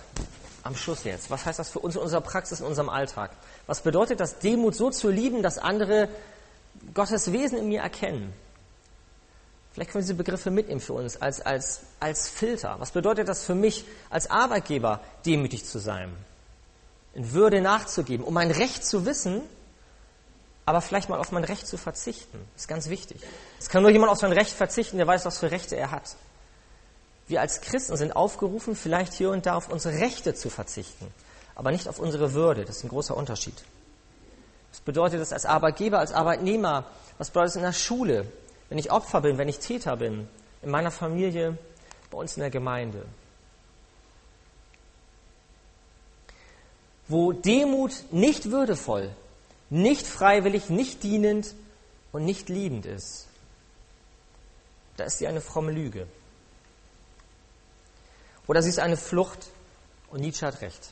am 0.65 0.75
Schluss 0.75 1.03
jetzt? 1.03 1.29
Was 1.29 1.45
heißt 1.45 1.59
das 1.59 1.69
für 1.69 1.79
uns 1.79 1.95
in 1.95 2.01
unserer 2.01 2.21
Praxis, 2.21 2.59
in 2.59 2.65
unserem 2.65 2.89
Alltag? 2.89 3.31
Was 3.67 3.81
bedeutet 3.81 4.19
das, 4.19 4.39
Demut 4.39 4.75
so 4.75 4.89
zu 4.89 5.09
lieben, 5.09 5.43
dass 5.43 5.57
andere 5.57 6.09
Gottes 6.93 7.31
Wesen 7.31 7.59
in 7.59 7.69
mir 7.69 7.81
erkennen? 7.81 8.33
Vielleicht 9.71 9.91
können 9.91 10.03
wir 10.03 10.07
diese 10.07 10.15
Begriffe 10.15 10.49
mitnehmen 10.49 10.81
für 10.81 10.93
uns 10.93 11.21
als, 11.21 11.41
als, 11.41 11.81
als 11.99 12.29
Filter. 12.29 12.77
Was 12.79 12.91
bedeutet 12.91 13.27
das 13.29 13.43
für 13.43 13.55
mich 13.55 13.85
als 14.09 14.29
Arbeitgeber, 14.31 15.01
demütig 15.25 15.65
zu 15.65 15.77
sein? 15.79 16.11
In 17.13 17.31
Würde 17.31 17.61
nachzugeben, 17.61 18.25
um 18.25 18.33
mein 18.33 18.51
Recht 18.51 18.85
zu 18.85 19.05
wissen, 19.05 19.41
aber 20.65 20.81
vielleicht 20.81 21.09
mal 21.09 21.19
auf 21.19 21.31
mein 21.31 21.43
Recht 21.43 21.67
zu 21.67 21.77
verzichten. 21.77 22.39
Das 22.53 22.63
ist 22.63 22.67
ganz 22.67 22.89
wichtig. 22.89 23.21
Es 23.59 23.69
kann 23.69 23.83
nur 23.83 23.91
jemand 23.91 24.11
auf 24.11 24.17
sein 24.17 24.31
Recht 24.31 24.51
verzichten, 24.51 24.97
der 24.97 25.05
weiß, 25.05 25.25
was 25.25 25.37
für 25.37 25.51
Rechte 25.51 25.75
er 25.75 25.91
hat. 25.91 26.15
Wir 27.27 27.41
als 27.41 27.61
Christen 27.61 27.97
sind 27.97 28.15
aufgerufen, 28.15 28.75
vielleicht 28.75 29.13
hier 29.13 29.31
und 29.31 29.45
da 29.45 29.55
auf 29.55 29.69
unsere 29.69 29.99
Rechte 29.99 30.35
zu 30.35 30.49
verzichten, 30.49 31.07
aber 31.55 31.71
nicht 31.71 31.87
auf 31.87 31.99
unsere 31.99 32.33
Würde. 32.33 32.65
Das 32.65 32.77
ist 32.77 32.83
ein 32.83 32.89
großer 32.89 33.17
Unterschied. 33.17 33.63
Was 34.71 34.81
bedeutet 34.81 35.21
das 35.21 35.33
als 35.33 35.45
Arbeitgeber, 35.45 35.99
als 35.99 36.11
Arbeitnehmer? 36.11 36.85
Was 37.17 37.29
bedeutet 37.29 37.51
es 37.51 37.55
in 37.55 37.63
der 37.63 37.73
Schule? 37.73 38.25
wenn 38.69 38.77
ich 38.77 38.91
Opfer 38.91 39.21
bin, 39.21 39.37
wenn 39.37 39.47
ich 39.47 39.59
Täter 39.59 39.97
bin, 39.97 40.27
in 40.61 40.69
meiner 40.69 40.91
Familie, 40.91 41.57
bei 42.09 42.17
uns 42.17 42.35
in 42.35 42.41
der 42.41 42.49
Gemeinde. 42.49 43.05
Wo 47.07 47.31
Demut 47.33 47.91
nicht 48.11 48.49
würdevoll, 48.49 49.15
nicht 49.69 50.07
freiwillig, 50.07 50.69
nicht 50.69 51.03
dienend 51.03 51.53
und 52.11 52.25
nicht 52.25 52.49
liebend 52.49 52.85
ist, 52.85 53.27
da 54.97 55.03
ist 55.03 55.19
sie 55.19 55.27
eine 55.27 55.41
fromme 55.41 55.71
Lüge. 55.71 56.07
Oder 58.47 58.61
sie 58.61 58.69
ist 58.69 58.79
eine 58.79 58.97
Flucht 58.97 59.47
und 60.09 60.21
Nietzsche 60.21 60.45
hat 60.45 60.61
recht. 60.61 60.91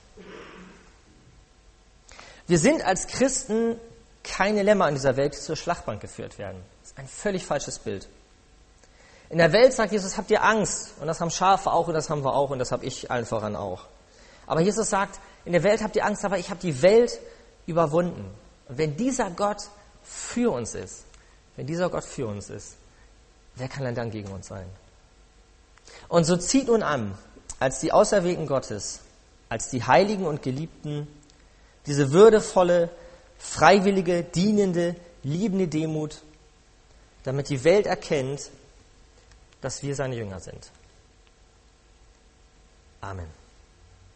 Wir 2.47 2.59
sind 2.59 2.83
als 2.83 3.07
Christen 3.07 3.79
keine 4.23 4.63
Lämmer 4.63 4.87
in 4.87 4.95
dieser 4.95 5.15
Welt, 5.17 5.33
die 5.33 5.39
zur 5.39 5.55
Schlachtbank 5.55 6.01
geführt 6.01 6.37
werden. 6.37 6.61
Das 6.81 6.91
ist 6.91 6.97
ein 6.97 7.07
völlig 7.07 7.45
falsches 7.45 7.79
Bild. 7.79 8.07
In 9.29 9.37
der 9.37 9.51
Welt 9.51 9.73
sagt 9.73 9.91
Jesus, 9.91 10.17
habt 10.17 10.29
ihr 10.31 10.43
Angst. 10.43 10.93
Und 10.99 11.07
das 11.07 11.19
haben 11.19 11.31
Schafe 11.31 11.71
auch 11.71 11.87
und 11.87 11.93
das 11.93 12.09
haben 12.09 12.23
wir 12.23 12.33
auch 12.33 12.49
und 12.49 12.59
das 12.59 12.71
habe 12.71 12.85
ich 12.85 13.09
allen 13.11 13.25
voran 13.25 13.55
auch. 13.55 13.85
Aber 14.45 14.61
Jesus 14.61 14.89
sagt, 14.89 15.19
in 15.45 15.53
der 15.53 15.63
Welt 15.63 15.81
habt 15.81 15.95
ihr 15.95 16.05
Angst, 16.05 16.23
aber 16.25 16.37
ich 16.37 16.49
habe 16.49 16.59
die 16.59 16.81
Welt 16.81 17.19
überwunden. 17.65 18.29
Und 18.67 18.77
wenn 18.77 18.95
dieser 18.95 19.29
Gott 19.31 19.69
für 20.03 20.51
uns 20.51 20.75
ist, 20.75 21.05
wenn 21.55 21.67
dieser 21.67 21.89
Gott 21.89 22.03
für 22.03 22.27
uns 22.27 22.49
ist, 22.49 22.75
wer 23.55 23.67
kann 23.67 23.83
denn 23.83 23.95
dann 23.95 24.11
gegen 24.11 24.31
uns 24.31 24.47
sein? 24.47 24.65
Und 26.07 26.25
so 26.25 26.37
zieht 26.37 26.67
nun 26.67 26.83
an, 26.83 27.17
als 27.63 27.79
die 27.79 27.93
Auserwählten 27.93 28.45
Gottes, 28.45 28.99
als 29.47 29.69
die 29.69 29.85
Heiligen 29.85 30.25
und 30.25 30.41
Geliebten, 30.41 31.07
diese 31.85 32.11
würdevolle, 32.11 32.89
freiwillige, 33.37 34.21
dienende, 34.21 34.97
liebende 35.23 35.69
Demut, 35.69 36.23
damit 37.23 37.47
die 37.47 37.63
Welt 37.63 37.85
erkennt, 37.85 38.51
dass 39.61 39.81
wir 39.81 39.95
seine 39.95 40.17
Jünger 40.17 40.41
sind. 40.41 40.71
Amen. 42.99 43.42